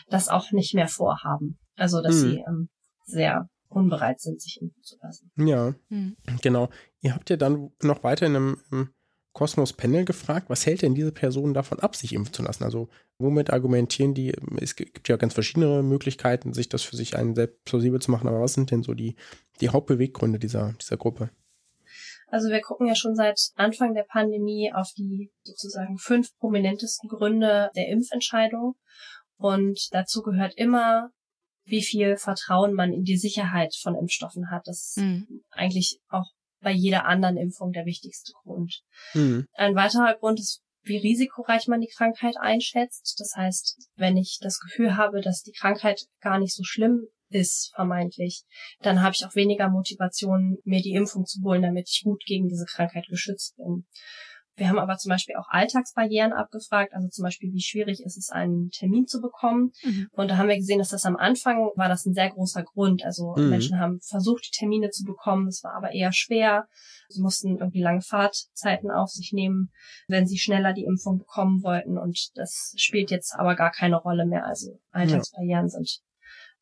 [0.09, 1.57] das auch nicht mehr vorhaben.
[1.77, 2.21] Also, dass Hm.
[2.31, 2.69] sie ähm,
[3.05, 5.31] sehr unbereit sind, sich impfen zu lassen.
[5.37, 6.17] Ja, Hm.
[6.41, 6.67] genau.
[6.99, 8.89] Ihr habt ja dann noch weiter in einem
[9.35, 12.63] Cosmos Panel gefragt, was hält denn diese Person davon ab, sich impfen zu lassen?
[12.63, 14.33] Also womit argumentieren die?
[14.61, 18.29] Es gibt ja ganz verschiedene Möglichkeiten, sich das für sich einen selbst plausibel zu machen,
[18.29, 19.17] aber was sind denn so die,
[19.59, 21.31] die Hauptbeweggründe dieser, dieser Gruppe?
[22.27, 27.69] Also wir gucken ja schon seit Anfang der Pandemie auf die sozusagen fünf prominentesten Gründe
[27.75, 28.75] der Impfentscheidung.
[29.35, 31.09] Und dazu gehört immer,
[31.65, 34.61] wie viel Vertrauen man in die Sicherheit von Impfstoffen hat.
[34.65, 35.43] Das ist mhm.
[35.51, 36.31] eigentlich auch
[36.65, 38.81] bei jeder anderen Impfung der wichtigste Grund.
[39.13, 39.45] Mhm.
[39.53, 43.19] Ein weiterer Grund ist, wie risikoreich man die Krankheit einschätzt.
[43.19, 47.71] Das heißt, wenn ich das Gefühl habe, dass die Krankheit gar nicht so schlimm ist,
[47.75, 48.45] vermeintlich,
[48.81, 52.47] dann habe ich auch weniger Motivation, mir die Impfung zu holen, damit ich gut gegen
[52.47, 53.85] diese Krankheit geschützt bin.
[54.57, 58.29] Wir haben aber zum Beispiel auch Alltagsbarrieren abgefragt, also zum Beispiel, wie schwierig ist es,
[58.29, 59.71] einen Termin zu bekommen.
[59.83, 60.07] Mhm.
[60.13, 63.03] Und da haben wir gesehen, dass das am Anfang war das ein sehr großer Grund.
[63.03, 63.49] Also mhm.
[63.49, 66.67] Menschen haben versucht, die Termine zu bekommen, es war aber eher schwer.
[67.09, 69.71] Sie mussten irgendwie lange Fahrtzeiten auf sich nehmen,
[70.07, 71.97] wenn sie schneller die Impfung bekommen wollten.
[71.97, 74.45] Und das spielt jetzt aber gar keine Rolle mehr.
[74.45, 75.69] Also Alltagsbarrieren ja.
[75.69, 75.99] sind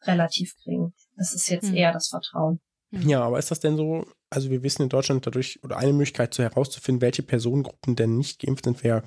[0.03, 0.93] relativ gering.
[1.15, 1.77] Das ist jetzt mhm.
[1.77, 2.59] eher das Vertrauen.
[2.93, 3.09] Mhm.
[3.09, 6.33] Ja, aber ist das denn so, also wir wissen in Deutschland dadurch, oder eine Möglichkeit
[6.33, 9.03] so herauszufinden, welche Personengruppen denn nicht geimpft sind, wäre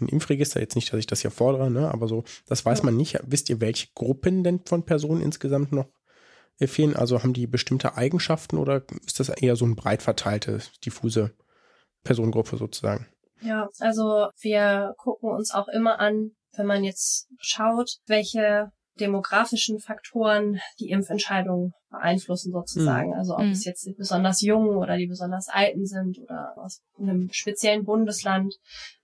[0.00, 0.60] ein Impfregister.
[0.60, 1.92] Jetzt nicht, dass ich das hier fordere, ne?
[1.92, 2.84] aber so, das weiß ja.
[2.86, 3.18] man nicht.
[3.26, 5.88] Wisst ihr, welche Gruppen denn von Personen insgesamt noch
[6.58, 6.96] fehlen?
[6.96, 11.32] Also haben die bestimmte Eigenschaften oder ist das eher so ein breit verteilte, diffuse
[12.04, 13.06] Personengruppe sozusagen?
[13.42, 20.60] Ja, also wir gucken uns auch immer an, wenn man jetzt schaut, welche demografischen Faktoren
[20.78, 23.10] die Impfentscheidung beeinflussen sozusagen.
[23.10, 23.14] Mhm.
[23.14, 23.52] Also ob mhm.
[23.52, 28.54] es jetzt die besonders Jungen oder die besonders Alten sind oder aus einem speziellen Bundesland.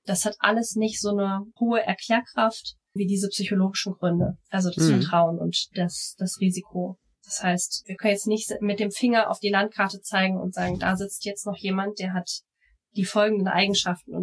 [0.04, 4.37] Das hat alles nicht so eine hohe Erklärkraft wie diese psychologischen Gründe.
[4.50, 5.00] Also das mhm.
[5.00, 6.98] Vertrauen und das, das Risiko.
[7.24, 10.78] Das heißt, wir können jetzt nicht mit dem Finger auf die Landkarte zeigen und sagen,
[10.78, 12.42] da sitzt jetzt noch jemand, der hat
[12.96, 14.14] die folgenden Eigenschaften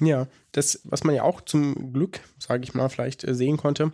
[0.00, 3.92] Ja, das, was man ja auch zum Glück, sage ich mal, vielleicht äh, sehen konnte,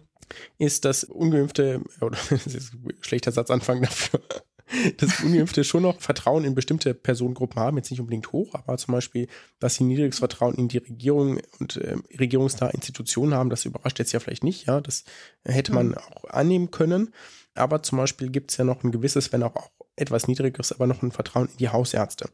[0.59, 4.21] ist, dass ungeimpfte, oder das ist ein schlechter Satzanfang dafür,
[4.97, 8.93] dass Ungeimpfte schon noch Vertrauen in bestimmte Personengruppen haben, jetzt nicht unbedingt hoch, aber zum
[8.93, 9.29] Beispiel,
[9.61, 14.13] dass sie niedriges Vertrauen in die Regierung und äh, regierungsnahe Institutionen haben, das überrascht jetzt
[14.13, 15.05] ja vielleicht nicht, ja, das
[15.45, 15.99] hätte man mhm.
[15.99, 17.15] auch annehmen können.
[17.57, 20.89] Aber zum Beispiel gibt es ja noch ein gewisses, wenn auch, auch etwas niedrigeres, aber
[20.89, 22.29] noch ein Vertrauen in die Hausärzte.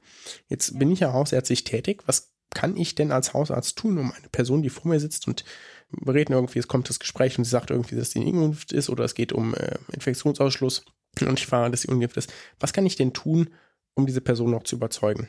[0.48, 2.02] Jetzt bin ich ja hausärztlich tätig.
[2.06, 5.44] Was kann ich denn als Hausarzt tun, um eine Person, die vor mir sitzt und
[5.90, 8.90] wir reden irgendwie, es kommt das Gespräch und sie sagt irgendwie, dass sie ungeimpft ist
[8.90, 10.84] oder es geht um äh, Infektionsausschluss
[11.20, 12.32] und ich fahre, dass sie ungeimpft ist.
[12.60, 13.50] Was kann ich denn tun,
[13.94, 15.28] um diese Person noch zu überzeugen?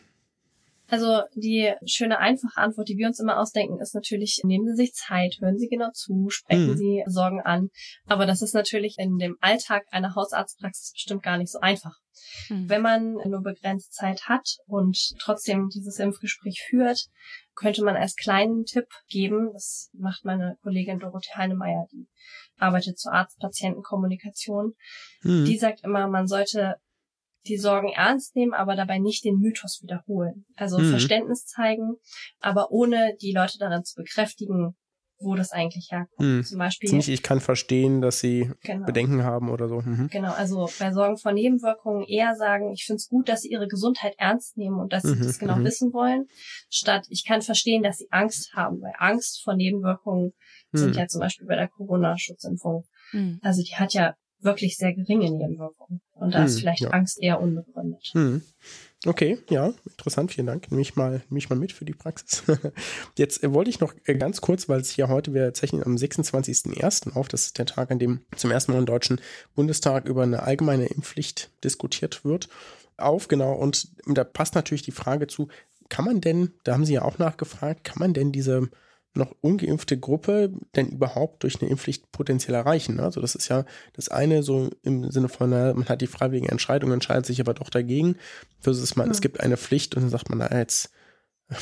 [0.88, 4.93] Also die schöne, einfache Antwort, die wir uns immer ausdenken, ist natürlich, nehmen Sie sich
[4.93, 6.77] Zeit, hören Sie genau zu, sprechen mhm.
[6.77, 7.69] Sie Sorgen an.
[8.07, 12.00] Aber das ist natürlich in dem Alltag einer Hausarztpraxis bestimmt gar nicht so einfach.
[12.50, 12.69] Mhm.
[12.69, 17.08] Wenn man nur begrenzt Zeit hat und trotzdem dieses Impfgespräch führt,
[17.56, 22.08] könnte man als kleinen Tipp geben, das macht meine Kollegin Dorothee Heinemeier, die
[22.58, 24.74] arbeitet zur Arzt-Patienten-Kommunikation.
[25.24, 25.45] Mhm.
[25.45, 26.76] Die sagt immer, man sollte
[27.47, 30.45] die Sorgen ernst nehmen, aber dabei nicht den Mythos wiederholen.
[30.56, 30.91] Also mhm.
[30.91, 31.95] Verständnis zeigen,
[32.39, 34.76] aber ohne die Leute daran zu bekräftigen,
[35.21, 36.19] wo das eigentlich herkommt.
[36.19, 36.43] Mhm.
[36.43, 36.91] Zum Beispiel.
[36.91, 38.86] Nicht, ich kann verstehen, dass sie genau.
[38.86, 39.81] Bedenken haben oder so.
[39.81, 40.10] Mhm.
[40.12, 43.67] Genau, also bei Sorgen vor Nebenwirkungen eher sagen, ich finde es gut, dass sie ihre
[43.67, 45.23] Gesundheit ernst nehmen und dass sie mhm.
[45.23, 45.65] das genau mhm.
[45.65, 46.27] wissen wollen,
[46.69, 50.34] statt ich kann verstehen, dass sie Angst haben, weil Angst vor Nebenwirkungen
[50.71, 50.97] sind mhm.
[50.97, 52.86] ja zum Beispiel bei der Corona-Schutzimpfung.
[53.12, 53.39] Mhm.
[53.41, 56.01] Also die hat ja wirklich sehr geringe Nebenwirkungen.
[56.13, 56.89] Und da hm, ist vielleicht ja.
[56.89, 58.12] Angst eher unbegründet.
[59.03, 60.69] Okay, ja, interessant, vielen Dank.
[60.69, 62.43] Nehme ich mal, nehme ich mal mit für die Praxis.
[63.17, 65.95] Jetzt äh, wollte ich noch äh, ganz kurz, weil es ja heute, wir zeichnen am
[65.95, 67.15] 26.01.
[67.15, 69.19] auf, das ist der Tag, an dem zum ersten Mal im Deutschen
[69.55, 72.47] Bundestag über eine allgemeine Impfpflicht diskutiert wird,
[72.97, 73.53] auf, genau.
[73.53, 75.47] Und da passt natürlich die Frage zu,
[75.89, 78.69] kann man denn, da haben Sie ja auch nachgefragt, kann man denn diese
[79.13, 83.00] noch ungeimpfte Gruppe denn überhaupt durch eine Impfpflicht potenziell erreichen?
[83.00, 86.91] Also das ist ja das eine so im Sinne von, man hat die freiwillige Entscheidung,
[86.91, 88.15] entscheidet sich aber doch dagegen,
[88.60, 89.12] versus man, mhm.
[89.12, 90.91] es gibt eine Pflicht und dann sagt man, na jetzt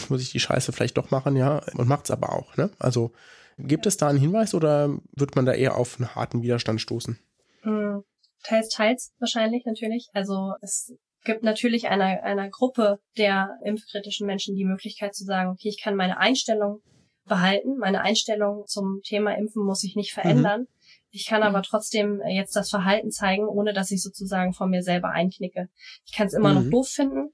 [0.10, 2.70] muss ich die Scheiße vielleicht doch machen, ja, und macht es aber auch, ne?
[2.78, 3.12] Also
[3.58, 7.20] gibt es da einen Hinweis oder wird man da eher auf einen harten Widerstand stoßen?
[7.64, 8.04] Mhm.
[8.44, 10.10] Teils, teils wahrscheinlich natürlich.
[10.14, 10.94] Also es
[11.26, 15.96] gibt natürlich einer, einer Gruppe der impfkritischen Menschen die Möglichkeit zu sagen, okay, ich kann
[15.96, 16.82] meine Einstellung
[17.30, 17.78] behalten.
[17.78, 20.62] Meine Einstellung zum Thema Impfen muss sich nicht verändern.
[20.62, 20.68] Mhm.
[21.12, 25.10] Ich kann aber trotzdem jetzt das Verhalten zeigen, ohne dass ich sozusagen von mir selber
[25.10, 25.70] einknicke.
[26.06, 26.64] Ich kann es immer mhm.
[26.64, 27.30] noch doof finden,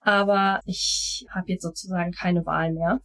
[0.00, 3.00] aber ich habe jetzt sozusagen keine Wahl mehr.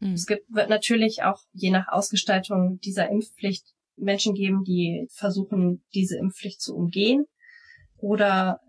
[0.00, 0.12] Mhm.
[0.12, 6.18] Es gibt, wird natürlich auch je nach Ausgestaltung dieser Impfpflicht Menschen geben, die versuchen, diese
[6.18, 7.24] Impfpflicht zu umgehen
[7.96, 8.60] oder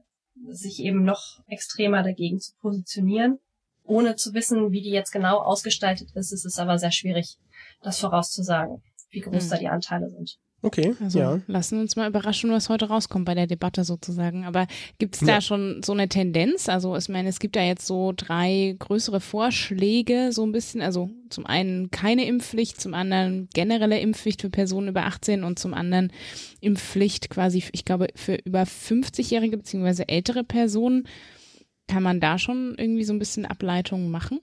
[0.49, 3.39] sich eben noch extremer dagegen zu positionieren
[3.87, 7.37] ohne zu wissen, wie die jetzt genau ausgestaltet ist, ist es aber sehr schwierig,
[7.81, 9.49] das vorauszusagen, wie groß mhm.
[9.49, 10.37] da die Anteile sind.
[10.63, 11.39] Okay, Also ja.
[11.45, 14.43] lassen wir uns mal überraschen, was heute rauskommt bei der Debatte sozusagen.
[14.43, 14.65] Aber
[14.97, 15.41] gibt es da Ja.
[15.41, 16.67] schon so eine Tendenz?
[16.67, 20.81] Also ich meine, es gibt ja jetzt so drei größere Vorschläge, so ein bisschen.
[20.81, 25.75] Also zum einen keine Impfpflicht, zum anderen generelle Impfpflicht für Personen über 18 und zum
[25.75, 26.11] anderen
[26.59, 30.05] Impfpflicht quasi, ich glaube, für über 50-jährige bzw.
[30.07, 31.07] ältere Personen.
[31.87, 34.41] Kann man da schon irgendwie so ein bisschen Ableitungen machen?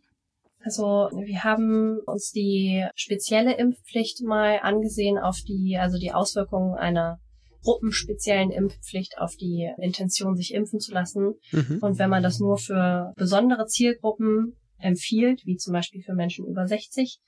[0.61, 7.19] Also wir haben uns die spezielle Impfpflicht mal angesehen auf die, also die Auswirkungen einer
[7.63, 11.35] gruppenspeziellen Impfpflicht auf die Intention, sich impfen zu lassen.
[11.51, 11.79] Mhm.
[11.81, 16.67] Und wenn man das nur für besondere Zielgruppen empfiehlt, wie zum Beispiel für Menschen über
[16.67, 17.19] 60,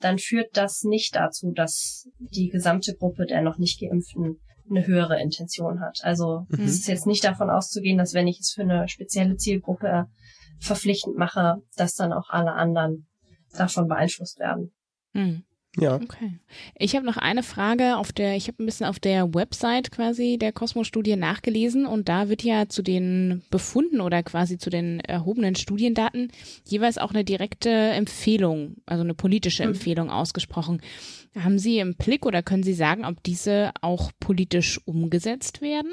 [0.00, 4.40] dann führt das nicht dazu, dass die gesamte Gruppe der noch nicht geimpften
[4.70, 6.00] eine höhere Intention hat.
[6.02, 6.64] Also Mhm.
[6.64, 10.06] es ist jetzt nicht davon auszugehen, dass wenn ich es für eine spezielle Zielgruppe
[10.60, 13.08] verpflichtend mache, dass dann auch alle anderen
[13.56, 14.72] davon beeinflusst werden.
[15.12, 15.44] Hm.
[15.78, 15.96] Ja.
[15.96, 16.40] Okay.
[16.76, 20.36] Ich habe noch eine Frage auf der, ich habe ein bisschen auf der Website quasi
[20.36, 25.54] der Kosmos-Studie nachgelesen und da wird ja zu den Befunden oder quasi zu den erhobenen
[25.54, 26.32] Studiendaten
[26.66, 29.70] jeweils auch eine direkte Empfehlung, also eine politische Mhm.
[29.70, 30.82] Empfehlung ausgesprochen.
[31.38, 35.92] Haben Sie im Blick oder können Sie sagen, ob diese auch politisch umgesetzt werden?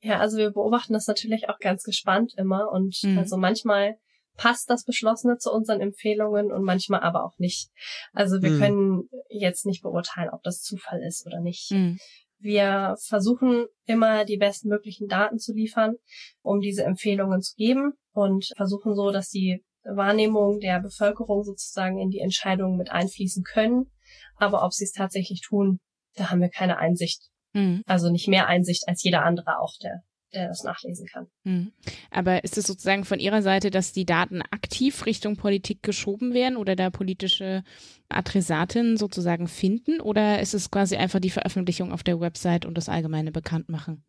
[0.00, 3.18] Ja, also wir beobachten das natürlich auch ganz gespannt immer und Mhm.
[3.18, 3.98] also manchmal
[4.36, 7.70] passt das Beschlossene zu unseren Empfehlungen und manchmal aber auch nicht.
[8.12, 8.58] Also wir Mhm.
[8.58, 11.70] können jetzt nicht beurteilen, ob das Zufall ist oder nicht.
[11.70, 11.98] Hm.
[12.38, 15.94] Wir versuchen immer die bestmöglichen Daten zu liefern,
[16.42, 22.10] um diese Empfehlungen zu geben und versuchen so, dass die Wahrnehmung der Bevölkerung sozusagen in
[22.10, 23.90] die Entscheidungen mit einfließen können.
[24.36, 25.78] Aber ob sie es tatsächlich tun,
[26.14, 27.30] da haben wir keine Einsicht.
[27.54, 27.82] Hm.
[27.86, 30.02] Also nicht mehr Einsicht als jeder andere auch, der,
[30.36, 31.26] der das nachlesen kann.
[31.44, 31.72] Hm.
[32.10, 36.56] Aber ist es sozusagen von Ihrer Seite, dass die Daten aktiv Richtung Politik geschoben werden
[36.56, 37.64] oder da politische
[38.08, 40.00] Adressaten sozusagen finden?
[40.00, 44.04] Oder ist es quasi einfach die Veröffentlichung auf der Website und das allgemeine Bekanntmachen?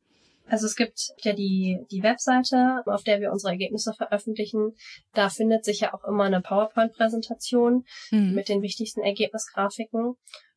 [0.50, 4.76] Also es gibt ja die, die Webseite, auf der wir unsere Ergebnisse veröffentlichen.
[5.14, 8.34] Da findet sich ja auch immer eine PowerPoint-Präsentation Hm.
[8.34, 10.16] mit den wichtigsten Ergebnisgrafiken.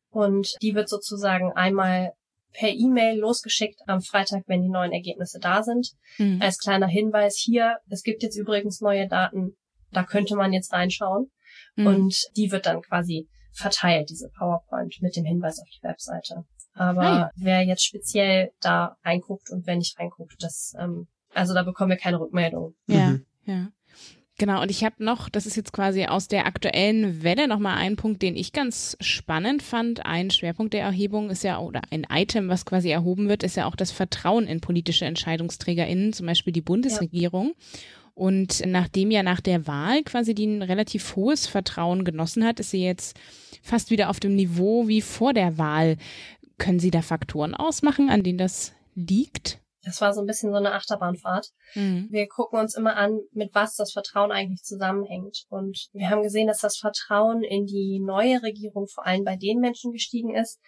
[0.09, 2.13] Und die wird sozusagen einmal
[2.53, 5.91] per E-Mail losgeschickt am Freitag, wenn die neuen Ergebnisse da sind.
[6.17, 6.41] Hm.
[6.41, 9.55] Als kleiner Hinweis hier, es gibt jetzt übrigens neue Daten,
[9.91, 11.31] da könnte man jetzt reinschauen.
[11.75, 11.87] Hm.
[11.87, 16.45] Und die wird dann quasi verteilt, diese PowerPoint mit dem Hinweis auf die Webseite.
[16.73, 17.31] Aber ja.
[17.35, 21.97] wer jetzt speziell da reinguckt und wer nicht reinguckt, das, ähm, also da bekommen wir
[21.97, 22.75] keine Rückmeldung.
[22.87, 23.25] Ja, Mhm.
[23.45, 23.67] ja.
[24.41, 27.95] Genau, und ich habe noch, das ist jetzt quasi aus der aktuellen Welle nochmal ein
[27.95, 30.03] Punkt, den ich ganz spannend fand.
[30.03, 33.67] Ein Schwerpunkt der Erhebung ist ja, oder ein Item, was quasi erhoben wird, ist ja
[33.67, 37.53] auch das Vertrauen in politische EntscheidungsträgerInnen, zum Beispiel die Bundesregierung.
[38.15, 42.71] Und nachdem ja nach der Wahl quasi die ein relativ hohes Vertrauen genossen hat, ist
[42.71, 43.19] sie jetzt
[43.61, 45.97] fast wieder auf dem Niveau wie vor der Wahl.
[46.57, 49.60] Können Sie da Faktoren ausmachen, an denen das liegt?
[49.83, 51.47] Das war so ein bisschen so eine Achterbahnfahrt.
[51.73, 52.07] Mhm.
[52.11, 55.45] Wir gucken uns immer an, mit was das Vertrauen eigentlich zusammenhängt.
[55.49, 59.59] Und wir haben gesehen, dass das Vertrauen in die neue Regierung vor allem bei den
[59.59, 60.59] Menschen gestiegen ist,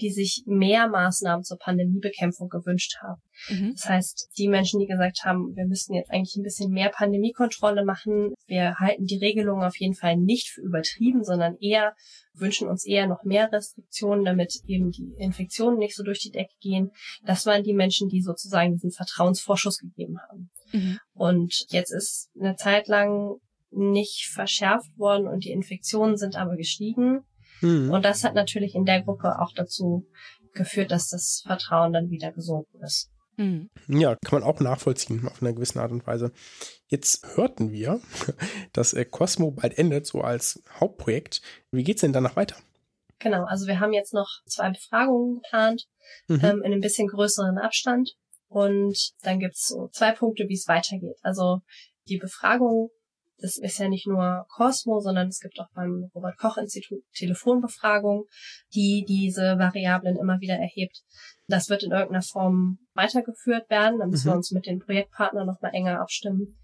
[0.00, 3.22] die sich mehr Maßnahmen zur Pandemiebekämpfung gewünscht haben.
[3.48, 3.72] Mhm.
[3.72, 7.84] Das heißt, die Menschen, die gesagt haben, wir müssten jetzt eigentlich ein bisschen mehr Pandemiekontrolle
[7.84, 11.94] machen, wir halten die Regelungen auf jeden Fall nicht für übertrieben, sondern eher
[12.34, 16.54] wünschen uns eher noch mehr Restriktionen, damit eben die Infektionen nicht so durch die Decke
[16.60, 16.90] gehen.
[17.24, 20.50] Das waren die Menschen, die sozusagen diesen Vertrauensvorschuss gegeben haben.
[20.72, 20.98] Mhm.
[21.14, 23.36] Und jetzt ist eine Zeit lang
[23.70, 27.20] nicht verschärft worden und die Infektionen sind aber gestiegen.
[27.60, 27.90] Mhm.
[27.90, 30.06] Und das hat natürlich in der Gruppe auch dazu
[30.52, 33.10] geführt, dass das Vertrauen dann wieder gesunken ist.
[33.36, 33.68] Mhm.
[33.88, 36.32] Ja, kann man auch nachvollziehen auf einer gewissen Art und Weise.
[36.86, 38.00] Jetzt hörten wir,
[38.72, 41.42] dass äh, Cosmo bald endet, so als Hauptprojekt.
[41.70, 42.56] Wie geht's denn danach weiter?
[43.18, 45.86] Genau, also wir haben jetzt noch zwei Befragungen geplant,
[46.28, 46.40] Mhm.
[46.42, 48.12] ähm, in einem bisschen größeren Abstand.
[48.48, 51.16] Und dann gibt's so zwei Punkte, wie es weitergeht.
[51.22, 51.60] Also
[52.08, 52.90] die Befragung,
[53.38, 58.24] das ist ja nicht nur Cosmo, sondern es gibt auch beim Robert Koch Institut Telefonbefragung,
[58.74, 61.02] die diese Variablen immer wieder erhebt.
[61.46, 63.98] Das wird in irgendeiner Form weitergeführt werden.
[63.98, 64.32] Da müssen Mhm.
[64.32, 66.56] wir uns mit den Projektpartnern nochmal enger abstimmen,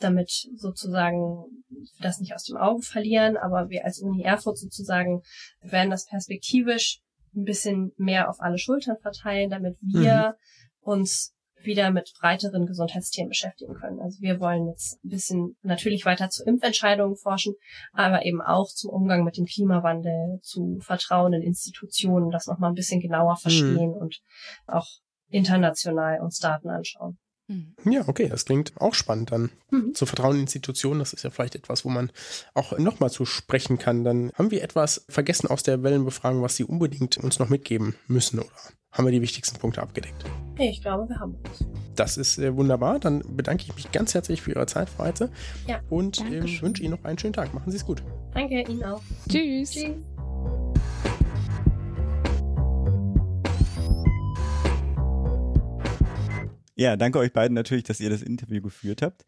[0.00, 3.36] damit sozusagen wir das nicht aus dem Auge verlieren.
[3.36, 5.22] Aber wir als Uni Erfurt sozusagen
[5.62, 7.00] werden das perspektivisch
[7.34, 10.36] ein bisschen mehr auf alle Schultern verteilen, damit wir
[10.80, 11.34] uns
[11.66, 14.00] wieder mit breiteren Gesundheitsthemen beschäftigen können.
[14.00, 17.54] Also wir wollen jetzt ein bisschen natürlich weiter zu Impfentscheidungen forschen,
[17.92, 22.74] aber eben auch zum Umgang mit dem Klimawandel, zu Vertrauen in Institutionen, das nochmal ein
[22.74, 24.20] bisschen genauer verstehen und
[24.66, 24.86] auch
[25.28, 27.18] international uns Daten anschauen.
[27.48, 27.74] Hm.
[27.84, 29.50] Ja, okay, das klingt auch spannend dann.
[29.70, 29.94] Mhm.
[29.94, 32.10] Zu Vertrauen in Institutionen, das ist ja vielleicht etwas, wo man
[32.54, 34.02] auch nochmal zu sprechen kann.
[34.04, 38.40] Dann haben wir etwas vergessen aus der Wellenbefragung, was Sie unbedingt uns noch mitgeben müssen
[38.40, 38.50] oder
[38.92, 40.24] haben wir die wichtigsten Punkte abgedeckt?
[40.58, 41.64] Ich glaube, wir haben uns.
[41.96, 42.98] Das ist äh, wunderbar.
[42.98, 45.30] Dann bedanke ich mich ganz herzlich für Ihre Zeit, Frau Heitze.
[45.66, 46.62] Ja, Und Dankeschön.
[46.62, 47.52] wünsche Ihnen noch einen schönen Tag.
[47.52, 48.02] Machen Sie es gut.
[48.32, 49.02] Danke Ihnen auch.
[49.28, 49.72] Tschüss.
[49.72, 50.15] Tschüss.
[56.78, 59.24] Ja, danke euch beiden natürlich, dass ihr das Interview geführt habt.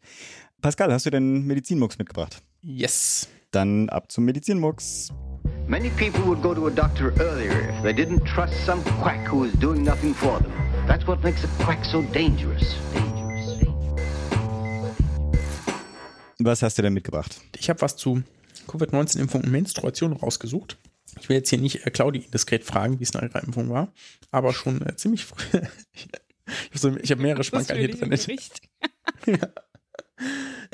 [0.61, 2.43] Pascal, hast du denn Medizinmux mitgebracht?
[2.61, 3.27] Yes.
[3.49, 5.11] Dann ab zum Medizinmux.
[5.67, 9.45] Many people would go to a doctor earlier if they didn't trust some quack who
[9.45, 10.51] is doing nothing for them.
[10.85, 12.75] That's what makes a quack so dangerous.
[12.93, 13.57] Dangerous.
[16.37, 17.41] Was hast du denn mitgebracht?
[17.57, 18.21] Ich habe was zu
[18.67, 20.77] Covid-19-Impfung und Menstruation rausgesucht.
[21.19, 23.91] Ich will jetzt hier nicht äh, Claudi indiskret fragen, wie es nach ihrer Impfung war,
[24.29, 25.61] aber schon äh, ziemlich früh.
[26.71, 28.09] ich habe so, hab mehrere Schmankerl hier drin.
[28.09, 28.61] Gericht.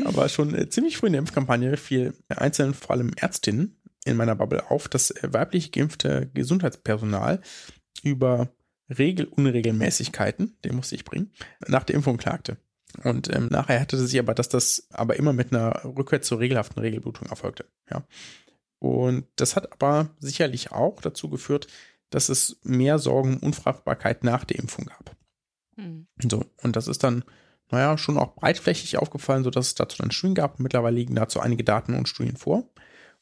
[0.06, 4.36] Aber schon äh, ziemlich früh in der Impfkampagne fiel einzelnen, vor allem Ärztinnen in meiner
[4.36, 7.42] Bubble auf, dass äh, weiblich geimpfte Gesundheitspersonal
[8.04, 8.50] über
[8.90, 11.32] Regelunregelmäßigkeiten, den musste ich bringen,
[11.68, 12.58] nach der Impfung klagte.
[13.04, 16.40] Und ähm, nachher hatte sie sich aber, dass das aber immer mit einer Rückkehr zur
[16.40, 17.66] regelhaften Regelblutung erfolgte.
[17.90, 18.06] Ja.
[18.80, 21.68] Und das hat aber sicherlich auch dazu geführt,
[22.10, 25.16] dass es mehr Sorgen um Unfruchtbarkeit nach der Impfung gab.
[25.76, 26.08] Hm.
[26.30, 27.24] So, und das ist dann,
[27.72, 30.60] naja, schon auch breitflächig aufgefallen, sodass es dazu dann Studien gab.
[30.60, 32.70] Mittlerweile liegen dazu einige Daten und Studien vor.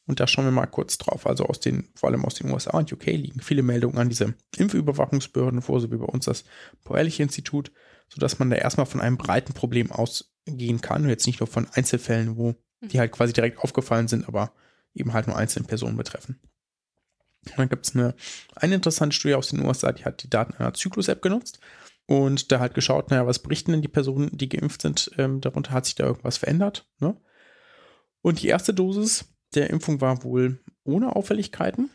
[0.05, 1.25] Und da schauen wir mal kurz drauf.
[1.25, 4.35] Also aus den, vor allem aus den USA und UK liegen viele Meldungen an diese
[4.57, 6.43] Impfüberwachungsbehörden vor, so wie bei uns das
[6.83, 7.71] Paul-Ehrlich-Institut,
[8.09, 11.67] sodass man da erstmal von einem breiten Problem ausgehen kann und jetzt nicht nur von
[11.71, 14.51] Einzelfällen, wo die halt quasi direkt aufgefallen sind, aber
[14.93, 16.39] eben halt nur einzelne Personen betreffen.
[17.45, 18.13] Und dann gibt es eine,
[18.55, 21.59] eine interessante Studie aus den USA, die hat die Daten einer Zyklus-App genutzt
[22.05, 25.71] und da halt geschaut, naja, was berichten denn die Personen, die geimpft sind, ähm, darunter
[25.71, 26.87] hat sich da irgendwas verändert.
[26.99, 27.15] Ne?
[28.21, 29.25] Und die erste Dosis
[29.55, 31.89] der Impfung war wohl ohne Auffälligkeiten.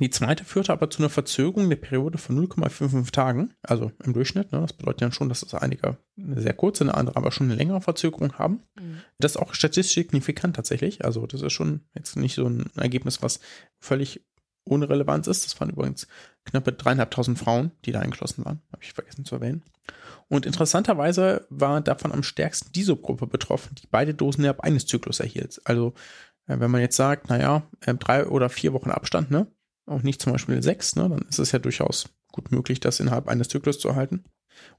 [0.00, 4.50] Die zweite führte aber zu einer Verzögerung der Periode von 0,55 Tagen, also im Durchschnitt.
[4.50, 4.60] Ne?
[4.60, 7.56] Das bedeutet ja schon, dass das einige eine sehr kurze, eine andere aber schon eine
[7.56, 8.62] längere Verzögerung haben.
[8.78, 9.00] Hm.
[9.18, 11.04] Das ist auch statistisch signifikant tatsächlich.
[11.04, 13.40] Also das ist schon jetzt nicht so ein Ergebnis, was
[13.78, 14.24] völlig
[14.64, 15.44] ohne Relevanz ist.
[15.44, 16.06] Das waren übrigens
[16.44, 18.60] knappe dreieinhalbtausend Frauen, die da eingeschlossen waren.
[18.72, 19.62] Habe ich vergessen zu erwähnen.
[20.28, 25.20] Und interessanterweise war davon am stärksten die Subgruppe betroffen, die beide Dosen innerhalb eines Zyklus
[25.20, 25.60] erhielt.
[25.64, 25.94] Also
[26.46, 29.46] äh, wenn man jetzt sagt, naja, äh, drei oder vier Wochen Abstand, ne?
[29.86, 31.08] Auch nicht zum Beispiel sechs, ne?
[31.08, 34.24] Dann ist es ja durchaus gut möglich, das innerhalb eines Zyklus zu erhalten.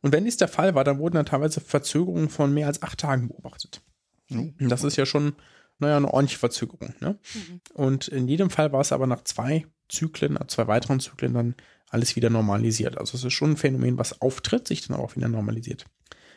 [0.02, 3.00] Und wenn dies der Fall war, dann wurden dann teilweise Verzögerungen von mehr als acht
[3.00, 3.82] Tagen beobachtet.
[4.30, 5.34] Und das ist ja schon,
[5.82, 6.94] naja, eine ordentliche Verzögerung.
[7.00, 7.18] Ne?
[7.34, 7.62] Mhm.
[7.74, 11.56] Und in jedem Fall war es aber nach zwei Zyklen, nach zwei weiteren Zyklen dann
[11.90, 12.98] alles wieder normalisiert.
[12.98, 15.86] Also es ist schon ein Phänomen, was auftritt, sich dann aber auch wieder normalisiert.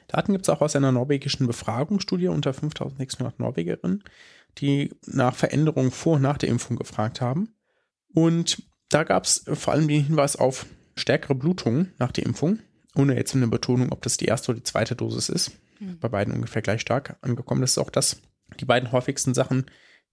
[0.09, 4.03] Daten gibt es auch aus einer norwegischen Befragungsstudie unter 5600 Norwegerinnen,
[4.59, 7.55] die nach Veränderungen vor und nach der Impfung gefragt haben.
[8.13, 10.67] Und da gab es vor allem den Hinweis auf
[10.97, 12.61] stärkere Blutungen nach der Impfung,
[12.95, 15.53] ohne jetzt eine Betonung, ob das die erste oder die zweite Dosis ist.
[15.81, 15.99] Mhm.
[15.99, 17.61] Bei beiden ungefähr gleich stark angekommen.
[17.61, 18.21] Das ist auch das,
[18.55, 19.67] die beiden häufigsten Sachen,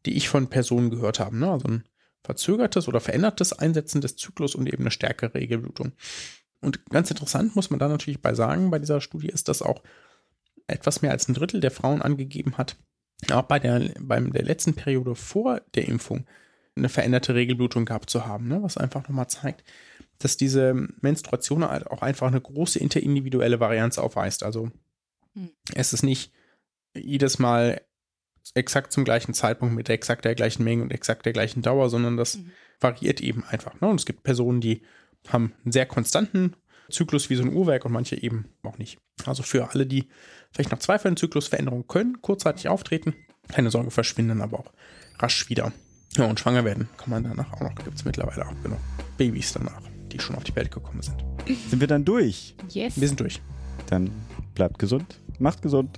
[0.06, 1.38] die ich von Personen gehört habe.
[1.38, 1.52] Ne?
[1.52, 1.84] Also ein
[2.24, 5.94] verzögertes oder verändertes Einsetzen des Zyklus und eben eine stärkere Regelblutung.
[6.62, 9.82] Und ganz interessant muss man da natürlich bei sagen, bei dieser Studie ist, dass auch
[10.68, 12.78] etwas mehr als ein Drittel der Frauen angegeben hat,
[13.32, 16.26] auch bei der, beim der letzten Periode vor der Impfung
[16.76, 18.62] eine veränderte Regelblutung gehabt zu haben, ne?
[18.62, 19.64] was einfach nochmal zeigt,
[20.20, 24.44] dass diese Menstruation halt auch einfach eine große interindividuelle Varianz aufweist.
[24.44, 24.72] Also
[25.34, 25.50] Hm.
[25.74, 26.32] es ist nicht
[26.94, 27.82] jedes Mal
[28.54, 32.18] exakt zum gleichen Zeitpunkt mit exakt der gleichen Menge und exakt der gleichen Dauer, sondern
[32.18, 32.52] das Mhm.
[32.80, 33.80] variiert eben einfach.
[33.82, 33.88] Ne?
[33.88, 34.82] Und es gibt Personen, die
[35.28, 36.56] haben einen sehr konstanten
[36.90, 38.98] Zyklus wie so ein Uhrwerk und manche eben auch nicht.
[39.26, 40.10] Also für alle, die
[40.52, 43.14] vielleicht nach zwei Fällen Zyklusveränderungen können, kurzzeitig auftreten,
[43.48, 44.74] keine Sorge, verschwinden aber auch
[45.20, 45.72] rasch wieder.
[46.18, 47.76] Ja, und schwanger werden kann man danach auch noch.
[47.76, 48.80] Gibt es mittlerweile auch genug
[49.18, 49.82] Babys danach,
[50.12, 51.24] die schon auf die Welt gekommen sind.
[51.70, 52.56] Sind wir dann durch?
[52.70, 53.00] Yes.
[53.00, 53.42] Wir sind durch.
[53.88, 54.12] Dann
[54.56, 55.98] bleibt gesund, macht gesund.